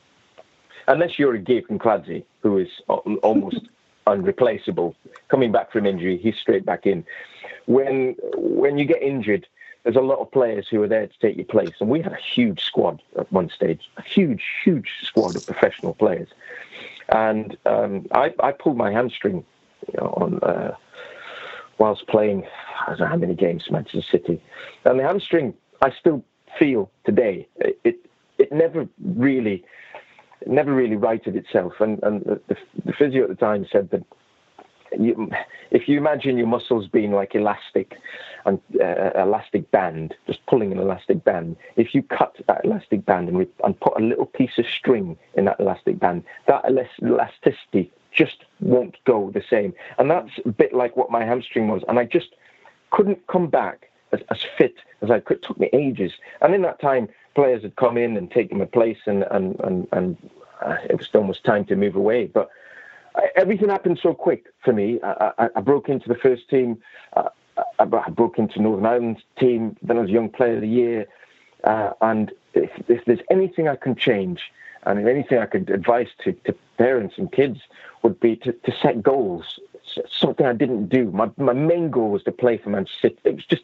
[0.87, 3.67] unless you're a Guy Kinkladze, who is almost
[4.07, 4.95] unreplaceable,
[5.27, 7.05] coming back from injury, he's straight back in.
[7.65, 9.47] When when you get injured,
[9.83, 12.13] there's a lot of players who are there to take your place, and we had
[12.13, 16.29] a huge squad at one stage, a huge, huge squad of professional players.
[17.09, 19.45] And um, I, I, pulled my hamstring
[19.87, 20.75] you know, on uh,
[21.77, 22.45] whilst playing.
[22.85, 24.41] I don't know how many games Manchester City,
[24.85, 26.23] and the hamstring I still
[26.59, 27.47] feel today.
[27.83, 27.97] It
[28.37, 29.63] it never really
[30.41, 31.73] it never really righted itself.
[31.79, 34.03] And and the, the physio at the time said that
[34.97, 35.29] you,
[35.71, 37.97] if you imagine your muscles being like elastic
[38.45, 43.29] and uh, elastic band, just pulling an elastic band, if you cut that elastic band
[43.29, 46.63] and, and put a little piece of string in that elastic band, that
[47.01, 49.73] elasticity just won't go the same.
[49.97, 51.83] And that's a bit like what my hamstring was.
[51.87, 52.35] And I just
[52.91, 55.37] couldn't come back as, as fit as I could.
[55.37, 56.13] It took me ages.
[56.41, 59.87] And in that time, players had come in and taken my place, and and and,
[59.91, 60.17] and
[60.65, 62.27] uh, it was almost time to move away.
[62.27, 62.49] But
[63.35, 64.99] everything happened so quick for me.
[65.03, 66.77] I, I, I broke into the first team.
[67.15, 67.29] I,
[67.79, 69.77] I, broke into Northern Ireland's team.
[69.81, 71.07] Then I was Young Player of the Year.
[71.63, 74.41] Uh, and if, if, there's anything I can change,
[74.83, 77.59] and if anything I could advise to, to parents and kids,
[78.03, 79.59] would be to, to set goals
[80.09, 81.11] something I didn't do.
[81.11, 83.17] My my main goal was to play for Manchester City.
[83.23, 83.63] It was just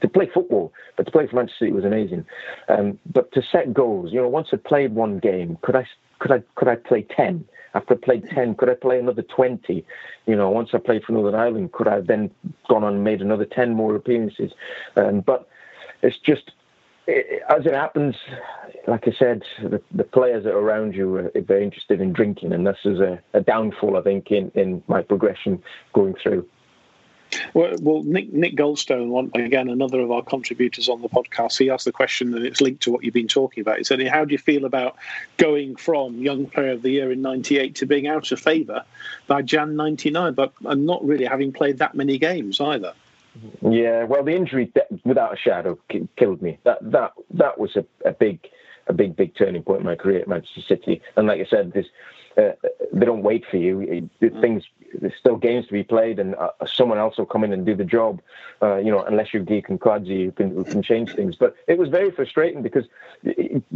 [0.00, 2.24] to play football, but to play for Manchester City was amazing.
[2.68, 5.86] Um, but to set goals, you know, once I played one game, could I
[6.18, 7.44] could I could I play ten?
[7.74, 9.84] After I played ten, could I play another twenty?
[10.26, 12.30] You know, once I played for Northern Ireland, could I have then
[12.68, 14.52] gone on and made another ten more appearances?
[14.96, 15.48] Um, but
[16.02, 16.52] it's just
[17.08, 18.14] as it happens,
[18.86, 22.52] like I said, the, the, players that are around you are very interested in drinking,
[22.52, 25.62] and this is a, a downfall, I think, in, in my progression
[25.94, 26.46] going through.
[27.52, 31.70] Well, well, Nick Nick Goldstone, one, again, another of our contributors on the podcast, he
[31.70, 33.78] asked the question, and it's linked to what you've been talking about.
[33.78, 34.96] He said, "How do you feel about
[35.36, 38.84] going from Young Player of the Year in '98 to being out of favour
[39.26, 42.94] by Jan '99, but and not really having played that many games either?"
[43.62, 44.72] Yeah, well, the injury,
[45.04, 45.78] without a shadow,
[46.16, 46.58] killed me.
[46.64, 48.48] That that that was a, a big,
[48.86, 51.02] a big, big turning point in my career at Manchester City.
[51.16, 51.86] And like I said, this,
[52.36, 52.52] uh,
[52.92, 54.08] they don't wait for you.
[54.20, 54.64] Things,
[55.00, 57.74] there's still games to be played, and uh, someone else will come in and do
[57.74, 58.20] the job.
[58.62, 61.36] Uh, you know, unless you're Guy Kinkladze, you can, can change things.
[61.36, 62.84] But it was very frustrating because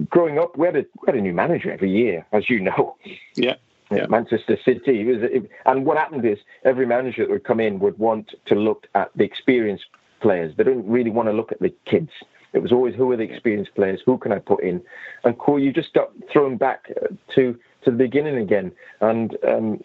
[0.09, 2.97] growing up, we had a we had a new manager every year, as you know.
[3.35, 3.57] Yeah
[3.97, 4.07] yeah.
[4.09, 5.01] Manchester City.
[5.01, 8.35] It was, it, and what happened is every manager that would come in would want
[8.47, 9.87] to look at the experienced
[10.21, 10.55] players.
[10.57, 12.11] They didn't really want to look at the kids.
[12.53, 14.03] It was always who are the experienced players?
[14.05, 14.83] Who can I put in?
[15.25, 16.91] And cool, you just got thrown back
[17.35, 18.73] to to the beginning again.
[19.01, 19.83] And um,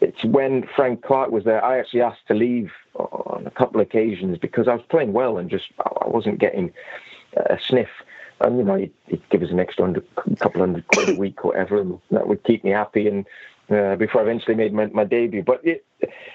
[0.00, 1.64] it's when Frank Clark was there.
[1.64, 5.38] I actually asked to leave on a couple of occasions because I was playing well
[5.38, 6.72] and just I wasn't getting
[7.36, 7.88] a sniff
[8.40, 10.04] and you know he'd, he'd give us an extra hundred,
[10.38, 13.08] couple hundred quid a week or whatever, and that would keep me happy.
[13.08, 13.26] And
[13.70, 15.84] uh, before I eventually made my, my debut, but it,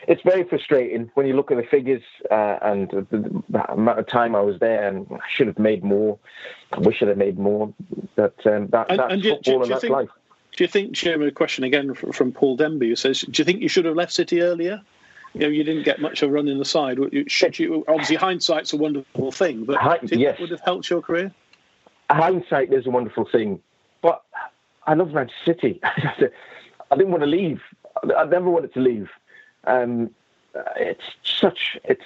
[0.08, 4.08] it's very frustrating when you look at the figures uh, and the, the, amount of
[4.08, 6.18] time I was there, and I should have made more.
[6.72, 7.74] I wish I'd have made more.
[8.16, 10.10] But um, that, and, that's and football do, do, and that's think, life.
[10.56, 13.46] Do you think, Chairman, a question again from, from Paul Denby, who says, do you
[13.46, 14.82] think you should have left City earlier?
[15.34, 16.98] you know, you didn't get much of a run in the side.
[17.28, 17.84] Should you?
[17.88, 20.34] Obviously, hindsight's a wonderful thing, but do you think yes.
[20.34, 21.32] that would have helped your career?
[22.16, 23.60] Hindsight is a wonderful thing,
[24.02, 24.24] but
[24.86, 25.80] I love Manchester City.
[25.84, 27.62] I didn't want to leave.
[28.16, 29.10] I never wanted to leave.
[29.66, 30.12] Um,
[30.78, 32.04] it's such it's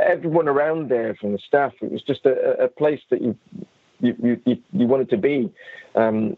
[0.00, 1.74] everyone around there from the staff.
[1.82, 3.36] It was just a, a place that you
[4.00, 5.52] you, you, you wanted to be.
[5.94, 6.36] Um,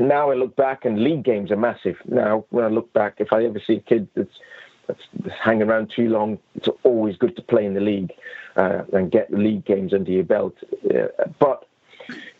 [0.00, 1.96] now I look back and league games are massive.
[2.06, 4.38] Now when I look back, if I ever see a kid that's
[4.86, 8.12] that's, that's hanging around too long, it's always good to play in the league
[8.54, 10.54] uh, and get the league games under your belt.
[10.88, 11.08] Uh,
[11.40, 11.66] but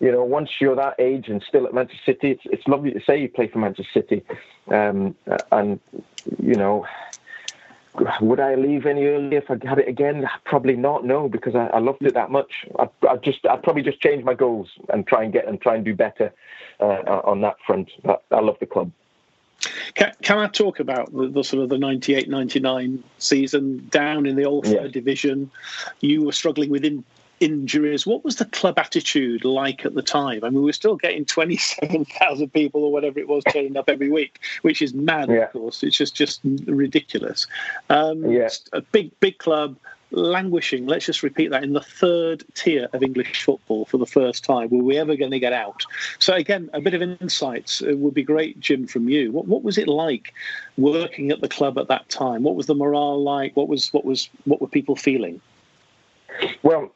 [0.01, 3.01] you know, once you're that age and still at Manchester City, it's, it's lovely to
[3.01, 4.23] say you play for Manchester City.
[4.69, 5.15] Um,
[5.53, 5.81] and,
[6.43, 6.87] you know,
[8.21, 10.29] would I leave any earlier if I had it again?
[10.45, 11.05] Probably not.
[11.05, 12.67] No, because I, I loved it that much.
[12.79, 15.77] I, I just, I'd probably just change my goals and try and get and try
[15.77, 16.33] and do better
[16.81, 17.91] uh, on that front.
[18.03, 18.91] But I love the club.
[19.95, 24.37] Can, can I talk about the, the, sort of the 98 99 season down in
[24.37, 24.89] the old third yeah.
[24.89, 25.51] division?
[26.01, 27.05] You were struggling with in,
[27.41, 28.07] injuries.
[28.07, 30.45] What was the club attitude like at the time?
[30.45, 34.11] I mean, we were still getting 27,000 people or whatever it was turning up every
[34.11, 35.45] week, which is mad, yeah.
[35.45, 35.83] of course.
[35.83, 37.47] It's just, just ridiculous.
[37.91, 38.49] Um, yeah.
[38.73, 39.77] A big, big club
[40.13, 44.45] languishing, let's just repeat that, in the third tier of English football for the first
[44.45, 44.69] time.
[44.71, 45.85] Were we ever going to get out?
[46.19, 49.33] So, again, a bit of insights would be great, Jim, from you.
[49.33, 50.33] What, what was it like
[50.77, 52.43] working at the club at that time?
[52.43, 53.57] What was the morale like?
[53.57, 55.41] What was what was what were people feeling?
[56.63, 56.93] Well,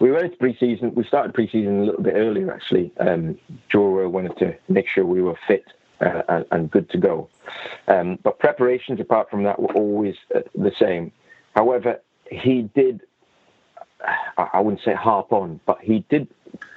[0.00, 0.94] we went into pre-season.
[0.94, 2.92] We started pre-season a little bit earlier, actually.
[2.98, 3.38] Um,
[3.74, 5.64] wanted to make sure we were fit
[6.00, 7.28] uh, and, and, good to go.
[7.88, 11.12] Um, but preparations, apart from that, were always uh, the same.
[11.54, 13.02] However, he did.
[14.36, 16.26] I wouldn't say harp on, but he did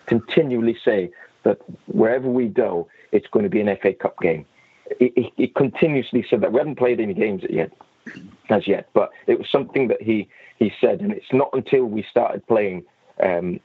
[0.05, 1.09] continually say
[1.41, 1.57] that
[1.87, 4.45] wherever we go, it's going to be an FA Cup game.
[4.99, 7.71] He, he continuously said that we haven't played any games yet,
[8.49, 12.05] as yet, but it was something that he he said, and it's not until we
[12.09, 12.85] started playing
[13.23, 13.59] um,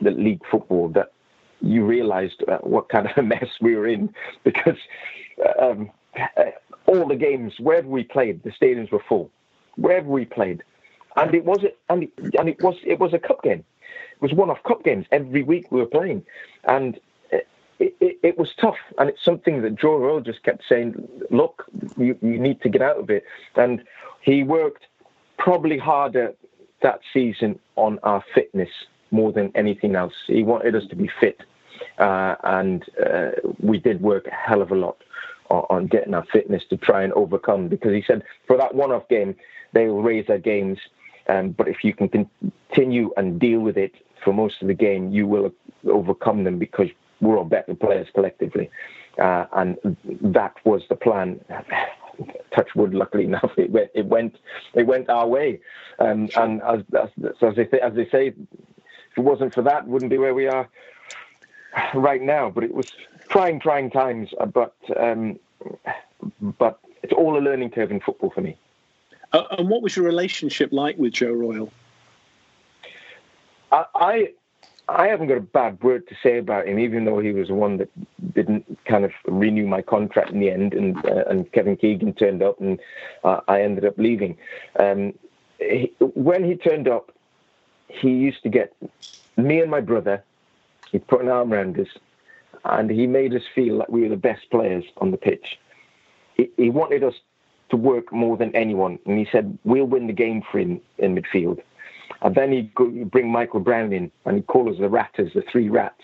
[0.00, 1.12] the league football that
[1.60, 4.12] you realised uh, what kind of a mess we were in
[4.44, 4.78] because
[5.60, 5.90] um,
[6.36, 6.44] uh,
[6.86, 9.30] all the games wherever we played, the stadiums were full.
[9.76, 10.62] Wherever we played,
[11.16, 13.64] and it was and it, and it was it was a cup game.
[14.12, 16.24] It was one-off cup games every week we were playing,
[16.64, 17.00] and
[17.82, 20.94] it, it, it, was tough, and it's something that Joe Royle just kept saying,
[21.30, 21.64] look,
[21.96, 23.24] you, you need to get out of it.
[23.56, 23.82] And
[24.20, 24.86] he worked
[25.36, 26.34] probably harder
[26.82, 28.68] that season on our fitness
[29.10, 30.14] more than anything else.
[30.26, 31.40] He wanted us to be fit,
[31.98, 33.30] uh, and uh,
[33.60, 34.96] we did work a hell of a lot
[35.50, 37.68] on, on, getting our fitness to try and overcome.
[37.68, 39.36] Because he said for that one-off game,
[39.72, 40.78] they will raise their games,
[41.28, 43.92] um, but if you can continue and deal with it
[44.24, 45.52] for most of the game, you will
[45.88, 46.88] overcome them because
[47.20, 48.70] we're all better players collectively.
[49.18, 49.76] Uh, and
[50.22, 51.40] that was the plan
[52.54, 54.36] touch wood, luckily enough, it went it went,
[54.74, 55.60] it went our way.
[55.98, 57.10] Um, and as, as,
[57.42, 60.68] as, they, as they say, if it wasn't for that, wouldn't be where we are
[61.94, 62.50] right now.
[62.50, 62.90] But it was
[63.28, 64.30] trying, trying times.
[64.40, 65.38] Uh, but um,
[66.58, 68.56] but it's all a learning curve in football for me.
[69.32, 71.72] Uh, and what was your relationship like with Joe Royle?
[73.72, 74.28] I,
[74.88, 77.54] I haven't got a bad word to say about him, even though he was the
[77.54, 77.88] one that
[78.34, 82.42] didn't kind of renew my contract in the end, and uh, and Kevin Keegan turned
[82.42, 82.78] up, and
[83.24, 84.36] uh, I ended up leaving.
[84.78, 85.14] Um,
[85.58, 87.12] he, when he turned up,
[87.88, 88.74] he used to get
[89.36, 90.22] me and my brother.
[90.90, 91.88] He'd put an arm around us,
[92.64, 95.58] and he made us feel like we were the best players on the pitch.
[96.36, 97.14] He, he wanted us
[97.70, 101.14] to work more than anyone, and he said, "We'll win the game for him in
[101.14, 101.60] midfield."
[102.22, 105.42] And then he'd, go, bring Michael Brown in and he'd call us the Ratters, the
[105.50, 106.02] three rats.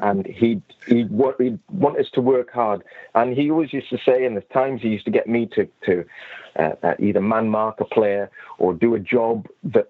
[0.00, 2.82] And he'd, he'd, he'd want us to work hard.
[3.14, 5.68] And he always used to say, and at times he used to get me to,
[5.84, 6.04] to
[6.58, 9.88] uh, uh, either man mark a player or do a job that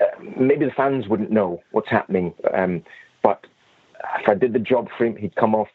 [0.00, 0.04] uh,
[0.38, 2.34] maybe the fans wouldn't know what's happening.
[2.52, 2.82] Um,
[3.22, 3.46] but
[4.20, 5.68] if I did the job for him, he'd come off,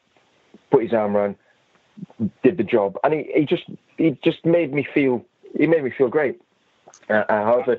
[0.71, 1.35] put his arm around,
[2.43, 3.63] did the job, and he, he just
[3.97, 5.23] he just made me feel
[5.57, 6.41] he made me feel great.
[7.09, 7.77] Uh, uh however,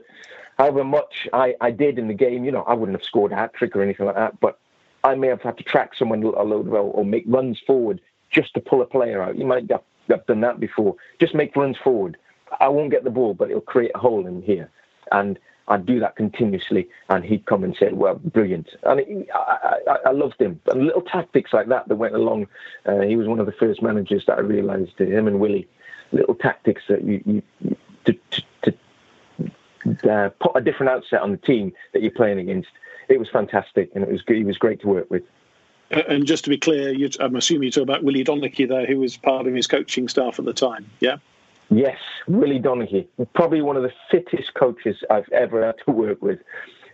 [0.58, 3.36] however much I, I did in the game, you know, I wouldn't have scored a
[3.36, 4.58] hat trick or anything like that, but
[5.04, 8.00] I may have had to track someone a load well or make runs forward
[8.30, 9.36] just to pull a player out.
[9.36, 10.96] You might have, have done that before.
[11.20, 12.16] Just make runs forward.
[12.60, 14.70] I won't get the ball, but it'll create a hole in here.
[15.10, 15.38] And
[15.68, 19.96] I'd do that continuously, and he'd come and say, "Well, brilliant." And he, I, I,
[20.06, 20.60] I, loved him.
[20.66, 22.48] And little tactics like that that went along.
[22.84, 24.98] Uh, he was one of the first managers that I realised.
[24.98, 25.68] Him and Willie,
[26.10, 28.18] little tactics that you, you to,
[28.62, 28.74] to,
[30.04, 32.68] uh, put a different outset on the team that you're playing against.
[33.08, 35.22] It was fantastic, and it was he was great to work with.
[35.90, 39.18] And just to be clear, I'm assuming you talk about Willie Donachie there, who was
[39.18, 40.90] part of his coaching staff at the time.
[41.00, 41.16] Yeah.
[41.70, 46.38] Yes, Willie Donachie, probably one of the fittest coaches I've ever had to work with.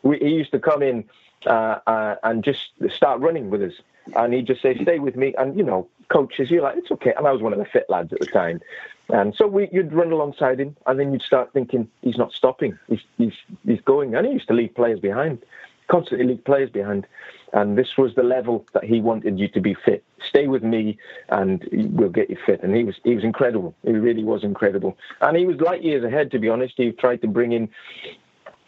[0.03, 1.05] We, he used to come in
[1.47, 3.73] uh, uh, and just start running with us,
[4.15, 7.13] and he'd just say, "Stay with me." And you know, coaches, you're like, "It's okay."
[7.17, 8.61] And I was one of the fit lads at the time,
[9.09, 12.79] and so we, you'd run alongside him, and then you'd start thinking, he's not stopping,
[12.89, 13.33] he's, he's,
[13.67, 14.15] he's going.
[14.15, 15.43] And he used to leave players behind.
[15.89, 17.07] constantly leave players behind.
[17.55, 20.05] And this was the level that he wanted you to be fit.
[20.29, 20.99] Stay with me,
[21.31, 22.63] and we'll get you fit.
[22.63, 23.75] And he was he was incredible.
[23.83, 24.99] He really was incredible.
[25.23, 26.75] And he was light years ahead, to be honest.
[26.77, 27.71] He tried to bring in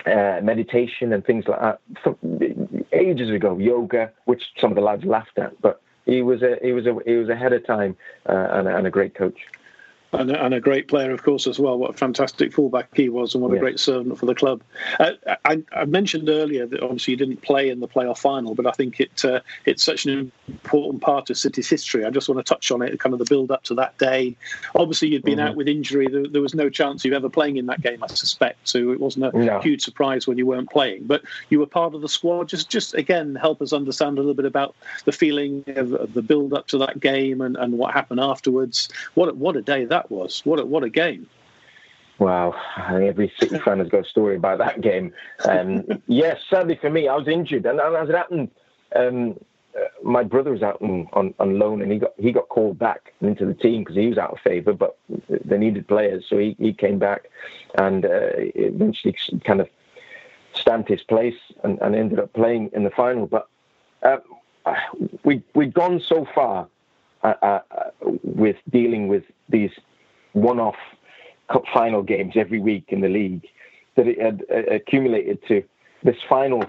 [0.06, 1.80] uh, meditation and things like that
[2.92, 5.60] ages ago, yoga, which some of the lads laughed at.
[5.60, 8.86] But he was a he was a he was ahead of time uh, and, and
[8.86, 9.38] a great coach
[10.12, 11.78] and, and, a great player, of course, as well.
[11.78, 13.58] What a fantastic fullback he was, and what yeah.
[13.58, 14.60] a great servant for the club.
[14.98, 15.12] Uh,
[15.44, 18.72] I, I, mentioned earlier that obviously you didn't play in the playoff final, but I
[18.72, 22.04] think it uh, it's such an important part of City's history.
[22.04, 24.36] I just want to touch on it, kind of the build up to that day.
[24.74, 25.48] Obviously, you'd been mm-hmm.
[25.48, 26.08] out with injury.
[26.08, 28.68] There, there, was no chance of you ever playing in that game, I suspect.
[28.68, 29.60] So it wasn't a no.
[29.60, 32.48] huge surprise when you weren't playing, but you were part of the squad.
[32.48, 36.22] Just, just again, help us understand a little bit about the feeling of, of the
[36.22, 38.88] build up to that game and, and what happened afterwards.
[39.14, 40.40] What, what a day that that was.
[40.44, 41.28] What a, what a game.
[42.18, 42.54] Wow,
[42.88, 45.12] every City fan has got a story about that game.
[45.48, 48.50] Um, yes, sadly for me, I was injured, and, and as it happened,
[48.94, 49.38] um,
[49.74, 52.78] uh, my brother was out on, on, on, loan, and he got he got called
[52.78, 54.98] back into the team because he was out of favour, but
[55.28, 57.30] they needed players, so he, he came back,
[57.76, 59.68] and uh, eventually kind of
[60.52, 63.26] stamped his place and, and ended up playing in the final.
[63.26, 63.48] But
[64.02, 64.18] uh,
[65.24, 66.68] we we'd gone so far
[67.22, 67.60] uh, uh,
[68.22, 69.72] with dealing with these
[70.32, 70.76] one-off
[71.50, 73.46] cup final games every week in the league
[73.96, 75.62] that it had uh, accumulated to
[76.02, 76.64] this final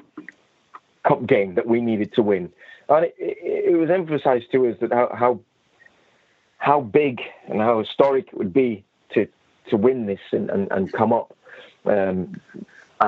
[1.07, 2.51] cup game that we needed to win.
[2.89, 5.39] And it, it, was emphasised to us that how, how,
[6.57, 8.83] how big and how historic it would be
[9.13, 9.27] to
[9.69, 11.35] to win this and, and, and come up
[11.85, 12.39] um,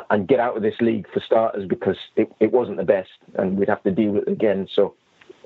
[0.10, 3.58] and get out of this league for starters because it, it wasn't the best and
[3.58, 4.68] we'd have to deal with it again.
[4.74, 4.96] So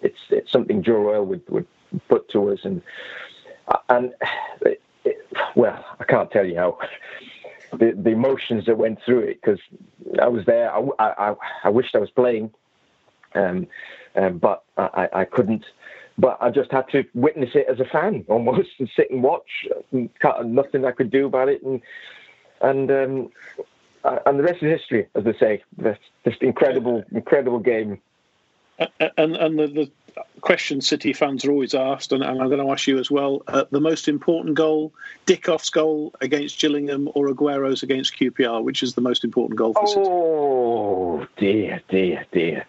[0.01, 1.67] it's it's something Joe Royle would, would
[2.07, 2.81] put to us and
[3.89, 4.13] and
[5.55, 6.77] well, I can't tell you how
[7.71, 9.59] the, the emotions that went through it because
[10.21, 10.73] I was there.
[10.73, 11.35] I, I,
[11.65, 12.51] I wished I was playing,
[13.35, 13.67] um,
[14.15, 15.65] um, but I, I couldn't.
[16.17, 19.67] But I just had to witness it as a fan, almost, and sit and watch.
[19.91, 21.81] Nothing I could do about it, and
[22.61, 23.31] and um,
[24.25, 25.63] and the rest is history, as they say.
[26.23, 27.99] Just incredible, incredible game.
[29.17, 29.91] And and the, the
[30.41, 33.43] question City fans are always asked, and, and I'm going to ask you as well:
[33.47, 34.93] uh, the most important goal,
[35.25, 38.63] Dickov's goal against Gillingham, or Aguero's against QPR?
[38.63, 40.01] Which is the most important goal for City?
[40.05, 42.65] Oh dear, dear, dear.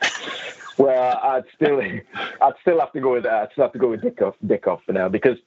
[0.78, 3.26] well, I'd still, I'd still have to go with.
[3.26, 5.38] I'd still have to go with Dickov, Dickov for now because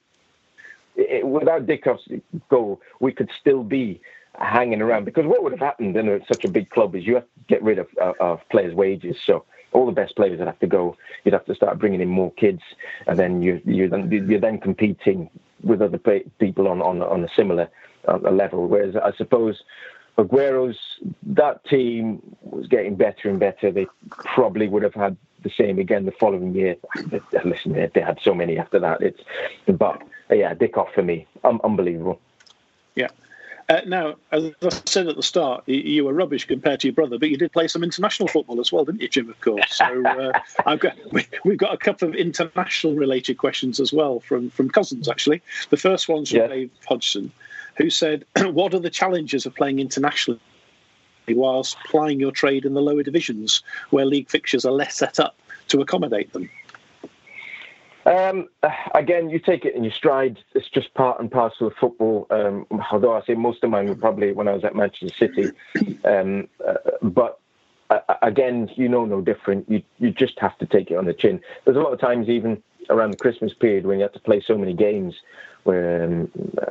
[0.96, 2.08] it, without Dickov's
[2.48, 4.00] goal, we could still be
[4.38, 5.04] hanging around.
[5.04, 7.62] Because what would have happened in such a big club is you have to get
[7.62, 7.88] rid of,
[8.20, 9.16] of players' wages.
[9.24, 10.96] So all the best players would have to go.
[11.24, 12.62] You'd have to start bringing in more kids,
[13.06, 15.30] and then you you then you're then competing
[15.62, 15.98] with other
[16.38, 17.68] people on on on a similar
[18.08, 18.66] uh, level.
[18.66, 19.62] Whereas I suppose
[20.18, 20.78] Aguero's
[21.22, 23.70] that team was getting better and better.
[23.70, 26.76] They probably would have had the same again the following year.
[27.44, 29.00] Listen, they had so many after that.
[29.00, 29.20] It's
[29.66, 32.20] but yeah, Dickov for me, um, unbelievable.
[32.94, 33.08] Yeah.
[33.68, 37.18] Uh, now, as I said at the start, you were rubbish compared to your brother,
[37.18, 39.30] but you did play some international football as well, didn't you, Jim?
[39.30, 39.76] Of course.
[39.76, 40.32] So uh,
[40.66, 44.70] I've got, we, have got a couple of international related questions as well from from
[44.70, 45.08] cousins.
[45.08, 46.46] Actually, the first one's from yeah.
[46.48, 47.32] Dave Hodgson,
[47.76, 50.40] who said, "What are the challenges of playing internationally?"
[51.28, 55.36] Whilst plying your trade in the lower divisions, where league fixtures are less set up
[55.68, 56.50] to accommodate them.
[58.04, 58.48] Um,
[58.94, 60.38] again, you take it in your stride.
[60.54, 62.26] It's just part and parcel of football.
[62.30, 65.52] Um, although I say most of mine were probably when I was at Manchester City.
[66.04, 67.38] Um, uh, but
[67.90, 69.70] uh, again, you know no different.
[69.70, 71.40] You you just have to take it on the chin.
[71.64, 74.42] There's a lot of times, even around the Christmas period, when you have to play
[74.44, 75.14] so many games,
[75.64, 76.30] where um,
[76.60, 76.66] uh,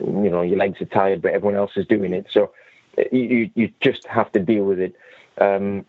[0.00, 2.26] you know your legs are tired, but everyone else is doing it.
[2.30, 2.52] So
[2.98, 4.94] uh, you you just have to deal with it.
[5.40, 5.84] Um,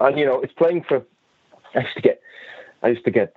[0.00, 1.02] and you know, it's playing for.
[1.74, 2.20] I used to get.
[2.82, 3.34] I used to get.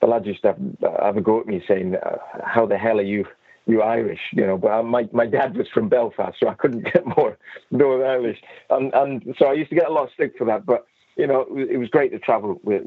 [0.00, 2.78] Uh, the lads used to have, have a go at me saying, uh, "How the
[2.78, 3.26] hell are you?"
[3.66, 7.06] you Irish, you know, but my, my dad was from Belfast, so I couldn't get
[7.06, 7.36] more
[7.70, 8.42] Northern Irish.
[8.70, 10.66] And, and so I used to get a lot of stick for that.
[10.66, 10.86] But,
[11.16, 12.82] you know, it was great to travel with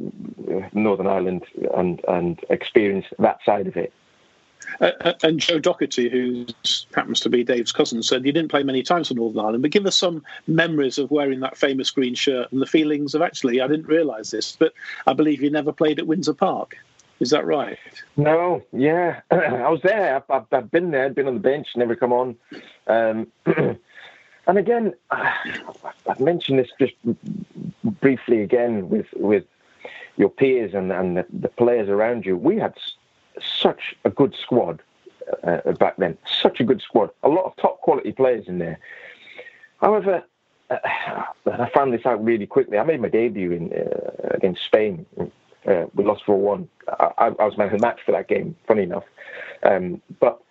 [0.74, 1.44] Northern Ireland
[1.76, 3.94] and, and experience that side of it.
[4.82, 6.46] Uh, uh and Joe Docherty, who
[6.96, 9.72] happens to be Dave's cousin, said you didn't play many times for Northern Ireland, but
[9.72, 13.62] give us some memories of wearing that famous green shirt and the feelings of actually,
[13.62, 14.74] I didn't realise this, but
[15.06, 16.78] I believe you never played at Windsor Park.
[17.24, 17.78] Is that right?
[18.18, 20.22] No, yeah, I was there.
[20.30, 22.36] I've, I've, been there, been on the bench, never come on.
[22.88, 26.96] Um, and again, I've mentioned this just
[28.02, 29.46] briefly again with with
[30.18, 32.36] your peers and, and the, the players around you.
[32.36, 32.74] We had
[33.42, 34.82] such a good squad
[35.46, 37.10] uh, back then, such a good squad.
[37.24, 38.80] A lot of top quality players in there.
[39.80, 40.26] However,
[40.70, 40.76] uh,
[41.46, 42.78] I found this out really quickly.
[42.78, 45.06] I made my debut in uh, against Spain.
[45.68, 46.68] Uh, we lost 4 1.
[47.00, 49.06] I, I, was man of the match for that game, funny enough.
[49.64, 50.42] Um, but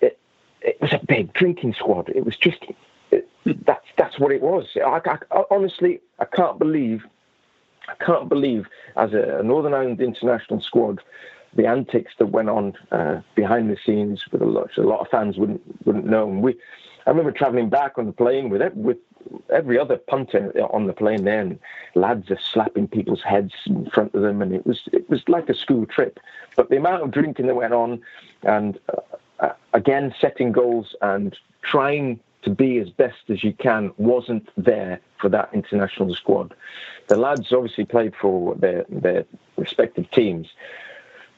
[0.00, 0.18] it,
[0.62, 2.08] it was a big drinking squad.
[2.08, 2.64] It was just,
[3.44, 4.66] that's, that's what it was.
[4.76, 7.04] I, I, honestly, I can't believe,
[7.88, 8.66] I can't believe
[8.96, 11.00] as a, a Northern Ireland international squad,
[11.54, 15.08] the antics that went on uh, behind the scenes with a lot, a lot of
[15.08, 16.28] fans wouldn't wouldn't know.
[16.28, 16.56] And we,
[17.06, 18.98] I remember travelling back on the plane with with
[19.50, 21.58] every other punter on the plane there, and
[21.94, 25.48] lads are slapping people's heads in front of them, and it was it was like
[25.48, 26.18] a school trip.
[26.56, 28.02] But the amount of drinking that went on,
[28.42, 28.78] and
[29.40, 35.00] uh, again setting goals and trying to be as best as you can wasn't there
[35.20, 36.54] for that international squad.
[37.08, 39.24] The lads obviously played for their their
[39.56, 40.48] respective teams,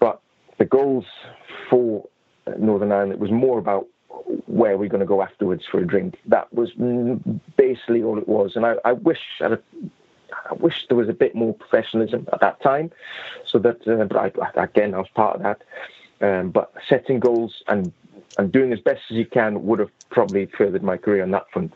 [0.00, 0.20] but
[0.56, 1.04] the goals
[1.68, 2.08] for
[2.58, 3.86] Northern Ireland it was more about
[4.46, 6.18] where we're going to go afterwards for a drink.
[6.26, 6.72] That was
[7.56, 8.56] basically all it was.
[8.56, 9.56] And I, I wish I,
[10.50, 12.90] I wish there was a bit more professionalism at that time,
[13.46, 15.62] so that uh, I, again I was part of that.
[16.20, 17.92] Um, but setting goals and
[18.36, 21.50] and doing as best as you can would have probably furthered my career on that
[21.50, 21.72] front.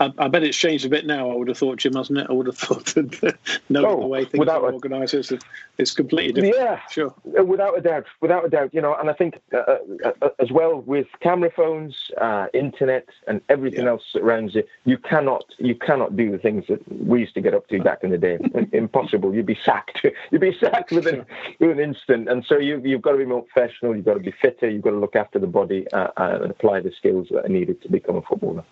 [0.00, 1.30] I, I, bet it's changed a bit now.
[1.30, 2.26] I would have thought, Jim, hasn't it?
[2.28, 3.36] I would have thought that
[3.68, 5.32] knowing oh, the way things are organised, it's,
[5.78, 6.56] it's completely different.
[6.56, 7.14] Yeah, sure.
[7.38, 8.72] Uh, without a doubt, without a doubt.
[8.72, 9.58] You know, and I think uh,
[10.04, 13.90] uh, uh as well with camera phones, uh, internet, and everything yeah.
[13.90, 17.40] else that surrounds it, you cannot you cannot do the things that we used to
[17.40, 18.38] get up to back in the day.
[18.72, 19.34] Impossible.
[19.34, 20.04] You'd be sacked.
[20.30, 21.26] You'd be sacked within
[21.58, 22.28] within an instant.
[22.28, 23.96] And so you you've got to be more professional.
[23.96, 24.68] You've got to be fitter.
[24.68, 27.82] You've got to look after the body uh, and apply the skills that are needed
[27.82, 28.64] to become a footballer.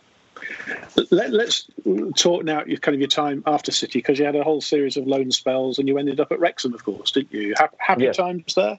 [1.10, 1.68] Let, us
[2.16, 4.96] talk now Your kind of your time after City because you had a whole series
[4.96, 7.54] of loan spells and you ended up at Wrexham, of course, didn't you?
[7.78, 8.16] Happy yes.
[8.16, 8.78] times there.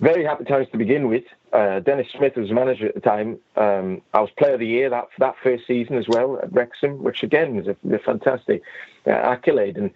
[0.00, 1.24] Very happy times to begin with.
[1.52, 3.38] Uh, Dennis Smith was manager at the time.
[3.56, 7.02] Um, I was player of the year that that first season as well at Wrexham,
[7.02, 8.62] which again was a, a fantastic
[9.06, 9.76] uh, accolade.
[9.76, 9.90] And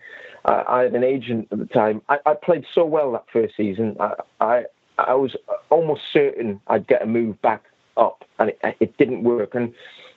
[0.44, 2.00] uh, I had an agent at the time.
[2.08, 3.96] I, I, played so well that first season.
[3.98, 4.64] I, I
[4.98, 5.36] I was
[5.68, 7.64] almost certain I'd get a move back
[7.98, 9.54] up, and it, it didn't work.
[9.54, 9.74] And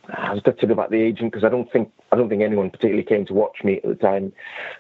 [0.10, 3.04] I was gutted about the agent because I don't think I don't think anyone particularly
[3.04, 4.34] came to watch me at the time.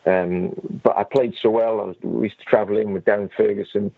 [0.06, 1.80] Um, but I played so well.
[1.80, 3.91] I was, we used to travel in with Darren Ferguson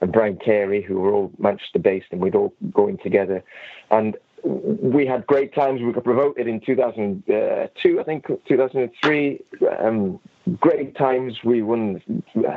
[0.00, 3.42] and Brian Carey, who were all Manchester based, and we'd all go in together.
[3.90, 5.80] And we had great times.
[5.82, 9.40] We got promoted in 2002, I think, 2003.
[9.82, 10.20] Um,
[10.58, 11.38] great times.
[11.44, 12.02] We won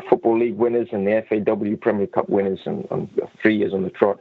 [0.10, 3.10] Football League winners and the FAW Premier Cup winners, and, and
[3.42, 4.20] three years on the trot.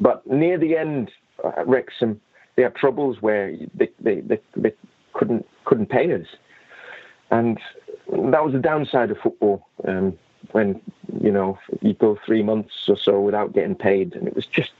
[0.00, 1.10] But near the end,
[1.44, 2.20] uh, Wrexham,
[2.56, 4.72] they had troubles where they, they, they, they
[5.14, 6.26] couldn't couldn't pay us,
[7.30, 7.58] and
[8.08, 9.66] that was the downside of football.
[9.86, 10.18] Um,
[10.52, 10.80] when
[11.20, 14.70] you know you go three months or so without getting paid, and it was just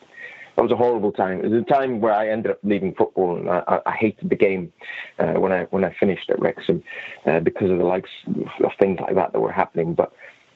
[0.58, 1.38] that was a horrible time.
[1.38, 4.34] It was a time where I ended up leaving football, and I, I hated the
[4.34, 4.72] game
[5.20, 6.82] uh, when I when I finished at Wrexham
[7.26, 9.94] uh, because of the likes of things like that that were happening.
[9.94, 10.12] But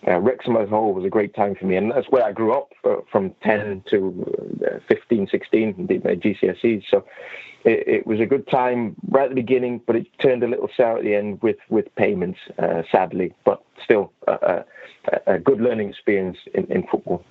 [0.08, 2.32] uh, Wrexham as a whole was a great time for me, and that's where I
[2.32, 6.82] grew up uh, from 10 to uh, 15, 16, did my GCSEs.
[6.90, 7.04] So
[7.64, 10.68] it, it, was a good time right at the beginning, but it turned a little
[10.76, 13.34] sour at the end with with payments, uh, sadly.
[13.44, 14.64] But still, a,
[15.28, 17.24] a, good learning experience in, in football.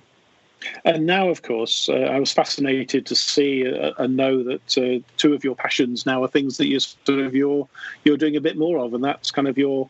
[0.84, 5.04] And now, of course, uh, I was fascinated to see uh, and know that uh,
[5.16, 7.68] two of your passions now are things that you're sort of you're
[8.04, 9.88] you're doing a bit more of, and that's kind of your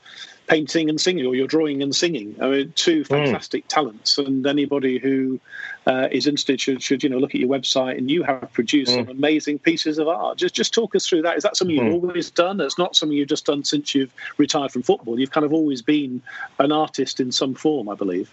[0.48, 2.36] painting and singing, or you're drawing and singing.
[2.40, 3.14] I mean, two hmm.
[3.14, 3.68] fantastic mm.
[3.68, 5.40] talents, and anybody who
[5.86, 7.98] uh, is interested should, should you know look at your website.
[7.98, 9.06] And you have produced mm.
[9.06, 10.38] some amazing pieces of art.
[10.38, 11.36] Just just talk us through that.
[11.36, 12.02] Is that something you've mm.
[12.02, 12.60] always done?
[12.60, 15.18] It's not something you've just done since you've retired from football.
[15.18, 16.22] You've kind of always been
[16.58, 18.30] an artist in some form, I believe.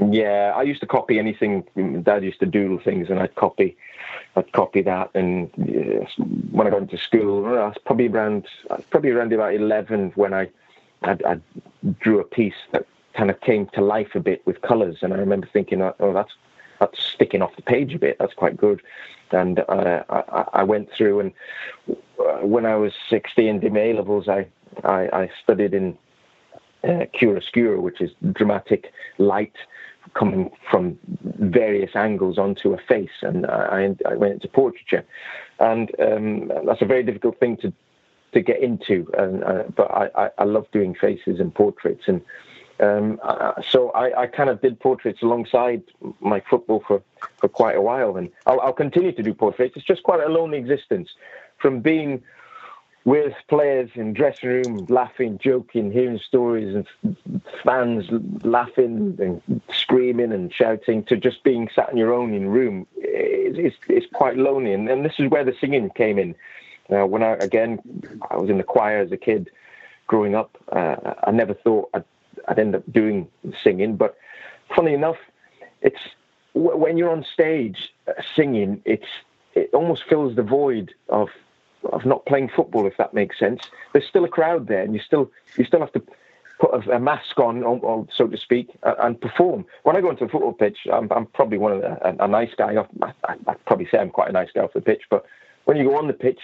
[0.00, 1.64] Yeah, I used to copy anything.
[2.02, 3.76] Dad used to doodle things, and I'd copy,
[4.36, 5.10] I'd copy that.
[5.14, 5.50] And
[6.52, 8.46] when I got into school, I was probably around,
[8.90, 10.48] probably around about eleven when I,
[11.02, 11.40] I, I
[12.00, 14.98] drew a piece that kind of came to life a bit with colours.
[15.02, 16.32] And I remember thinking, oh, that's
[16.78, 18.18] that's sticking off the page a bit.
[18.20, 18.80] That's quite good.
[19.32, 21.32] And uh, I, I, went through, and
[22.40, 24.46] when I was 16, did my A levels, I,
[24.84, 25.98] I, I studied in
[26.84, 29.52] uh, chiaroscuro, which is dramatic light
[30.14, 35.04] coming from various angles onto a face, and I, I went into portraiture,
[35.58, 37.72] and um, that's a very difficult thing to
[38.32, 39.10] to get into.
[39.16, 42.20] And, uh, but I, I, love doing faces and portraits, and
[42.80, 43.18] um,
[43.70, 45.82] so I, I, kind of did portraits alongside
[46.20, 47.02] my football for,
[47.38, 49.76] for quite a while, and I'll, I'll continue to do portraits.
[49.76, 51.08] It's just quite a lonely existence,
[51.56, 52.22] from being
[53.08, 57.16] with players in dressing room laughing, joking, hearing stories, and
[57.64, 58.06] fans
[58.44, 62.86] laughing and screaming and shouting, to just being sat on your own in room
[63.58, 64.72] it's, it's quite lonely.
[64.72, 66.34] And, and this is where the singing came in.
[66.90, 67.80] Uh, when I again,
[68.30, 69.50] I was in the choir as a kid,
[70.06, 70.56] growing up.
[70.72, 72.04] Uh, I never thought I'd,
[72.48, 73.28] I'd end up doing
[73.62, 74.16] singing, but
[74.74, 75.18] funny enough,
[75.82, 76.00] it's
[76.54, 79.06] when you're on stage uh, singing, it's
[79.54, 81.28] it almost fills the void of
[81.92, 83.62] of not playing football, if that makes sense.
[83.92, 86.02] There's still a crowd there, and you still you still have to
[86.58, 89.64] put a, a mask on, so to speak, and perform.
[89.84, 92.28] When I go into a football pitch, I'm, I'm probably one of the, a, a
[92.28, 92.74] nice guy.
[93.02, 95.24] I, probably say I'm quite a nice guy off the pitch, but
[95.64, 96.40] when you go on the pitch,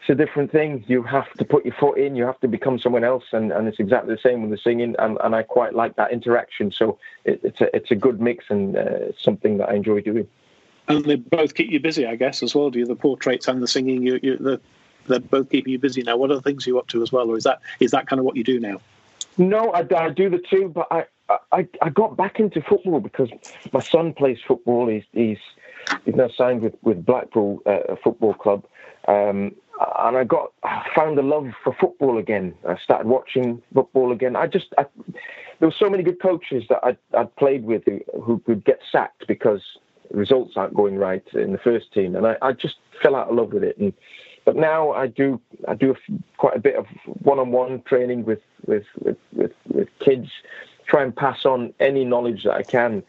[0.00, 0.84] it's a different thing.
[0.86, 2.14] You have to put your foot in.
[2.14, 4.94] You have to become someone else, and, and it's exactly the same with the singing.
[4.98, 6.70] And, and I quite like that interaction.
[6.70, 10.28] So it, it's a it's a good mix and uh, something that I enjoy doing.
[10.88, 12.70] And they both keep you busy, I guess, as well.
[12.70, 14.02] Do you the portraits and the singing?
[14.02, 14.60] You, you the,
[15.06, 16.16] they're both keeping you busy now.
[16.16, 18.18] What are the things you up to as well, or is that is that kind
[18.18, 18.80] of what you do now?
[19.38, 21.04] No, I, I do the two, but I,
[21.52, 23.30] I I got back into football because
[23.72, 24.88] my son plays football.
[24.88, 25.38] He's he's
[26.04, 28.64] he's now signed with with Blackpool uh, Football Club.
[29.08, 29.54] Um,
[29.98, 32.54] and I got I found a love for football again.
[32.66, 34.36] I started watching football again.
[34.36, 34.86] I just I,
[35.58, 38.80] there were so many good coaches that I'd, I'd played with who, who could get
[38.90, 39.62] sacked because
[40.10, 43.36] results aren't going right in the first team, and I, I just fell out of
[43.36, 43.76] love with it.
[43.78, 43.92] And
[44.44, 45.96] but now I do I do
[46.36, 46.86] quite a bit of
[47.22, 50.30] one-on-one training with with with, with, with kids.
[50.86, 53.02] Try and pass on any knowledge that I can,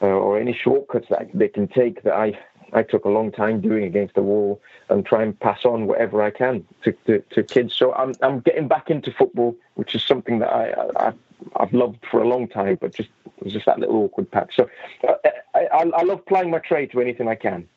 [0.00, 2.38] uh, or any shortcuts that they can take that I
[2.72, 6.22] I took a long time doing against the wall and try and pass on whatever
[6.22, 7.74] I can to, to, to kids.
[7.74, 11.12] So I'm I'm getting back into football, which is something that I, I
[11.56, 14.56] I've loved for a long time, but just it was just that little awkward patch.
[14.56, 14.68] So
[15.06, 15.14] uh,
[15.54, 17.68] I, I, I love playing my trade to anything I can.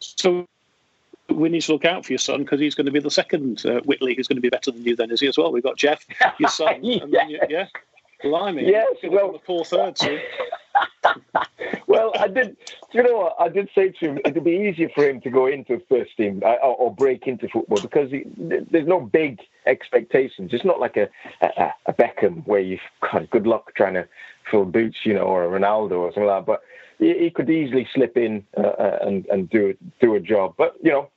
[0.00, 0.46] So
[1.28, 3.64] we need to look out for your son because he's going to be the second
[3.64, 5.52] uh, Whitley who's going to be better than you then, is he as well?
[5.52, 6.04] We've got Jeff,
[6.38, 7.02] your son, yes.
[7.02, 7.66] and then you, yeah,
[8.22, 10.04] Blimey, yes, well, the four thirds.
[12.02, 12.56] well, I did.
[12.92, 13.36] You know what?
[13.38, 16.42] I did say to him it'd be easier for him to go into first team
[16.44, 20.50] uh, or, or, break into football because he, there's no big expectations.
[20.52, 21.08] It's not like a,
[21.40, 24.08] a, a Beckham where you've got good luck trying to
[24.50, 26.46] fill boots, you know, or a Ronaldo or something like that.
[26.46, 26.62] But
[26.98, 30.54] he, he could easily slip in uh, uh and and do do a job.
[30.56, 31.10] But you know,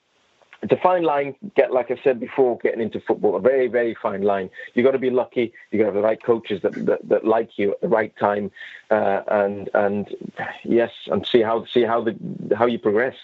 [0.62, 1.36] it's a fine line.
[1.56, 4.50] Get like I said before, getting into football, a very very fine line.
[4.74, 5.54] You have got to be lucky.
[5.72, 8.16] You got to have the right coaches that, that, that like you at the right
[8.18, 8.52] time,
[8.90, 10.16] uh, and and
[10.64, 12.16] yes, and see how see how the
[12.58, 13.16] how you progress.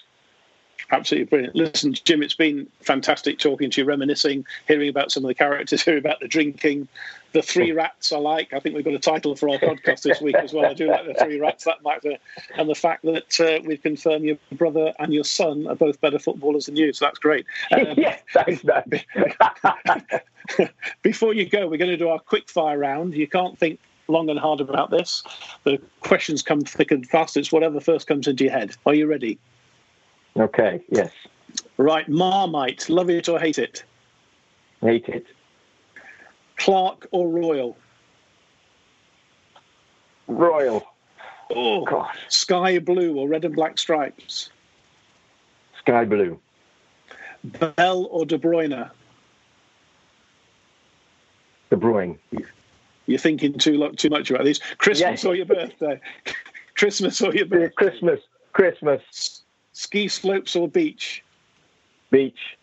[0.91, 1.55] Absolutely brilliant.
[1.55, 5.81] Listen, Jim, it's been fantastic talking to you, reminiscing, hearing about some of the characters,
[5.85, 6.87] hearing about the drinking,
[7.33, 8.53] the three rats I like.
[8.53, 10.65] I think we've got a title for our podcast this week as well.
[10.65, 11.63] I do like the three rats.
[11.63, 12.17] That might be,
[12.57, 16.19] and the fact that uh, we've confirmed your brother and your son are both better
[16.19, 16.91] footballers than you.
[16.93, 17.45] So that's great.
[17.71, 18.63] Um, yes, thanks,
[21.01, 23.13] Before you go, we're going to do our quick fire round.
[23.13, 25.23] You can't think long and hard about this.
[25.63, 27.37] The questions come thick and fast.
[27.37, 28.75] It's whatever first comes into your head.
[28.85, 29.39] Are you ready?
[30.37, 30.81] Okay.
[30.89, 31.11] Yes.
[31.77, 32.07] Right.
[32.09, 32.89] Marmite.
[32.89, 33.83] Love it or hate it?
[34.81, 35.27] Hate it.
[36.61, 37.75] Clark or Royle?
[40.27, 40.85] Royle.
[41.49, 42.11] Oh, God.
[42.29, 44.51] Sky blue or red and black stripes?
[45.79, 46.39] Sky blue.
[47.43, 48.91] Bell or De Bruyne?
[51.71, 52.19] De Bruyne.
[53.07, 54.59] You're thinking too too much about these.
[54.77, 55.25] Christmas yes.
[55.25, 55.99] or your birthday?
[56.75, 57.73] Christmas or your birthday?
[57.73, 58.19] Christmas.
[58.53, 59.41] Christmas.
[59.73, 61.23] Ski slopes or beach?
[62.11, 62.55] Beach.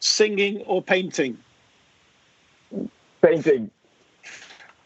[0.00, 1.38] Singing or painting?
[3.22, 3.70] Painting.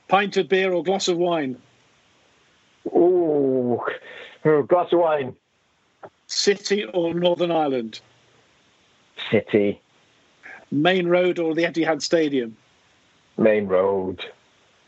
[0.08, 1.56] Pint of beer or glass of wine?
[2.88, 3.80] Ooh,
[4.44, 5.34] oh, glass of wine.
[6.26, 8.00] City or Northern Ireland?
[9.30, 9.80] City.
[10.70, 12.56] Maine Road or the Etihad Stadium?
[13.38, 14.24] Maine Road.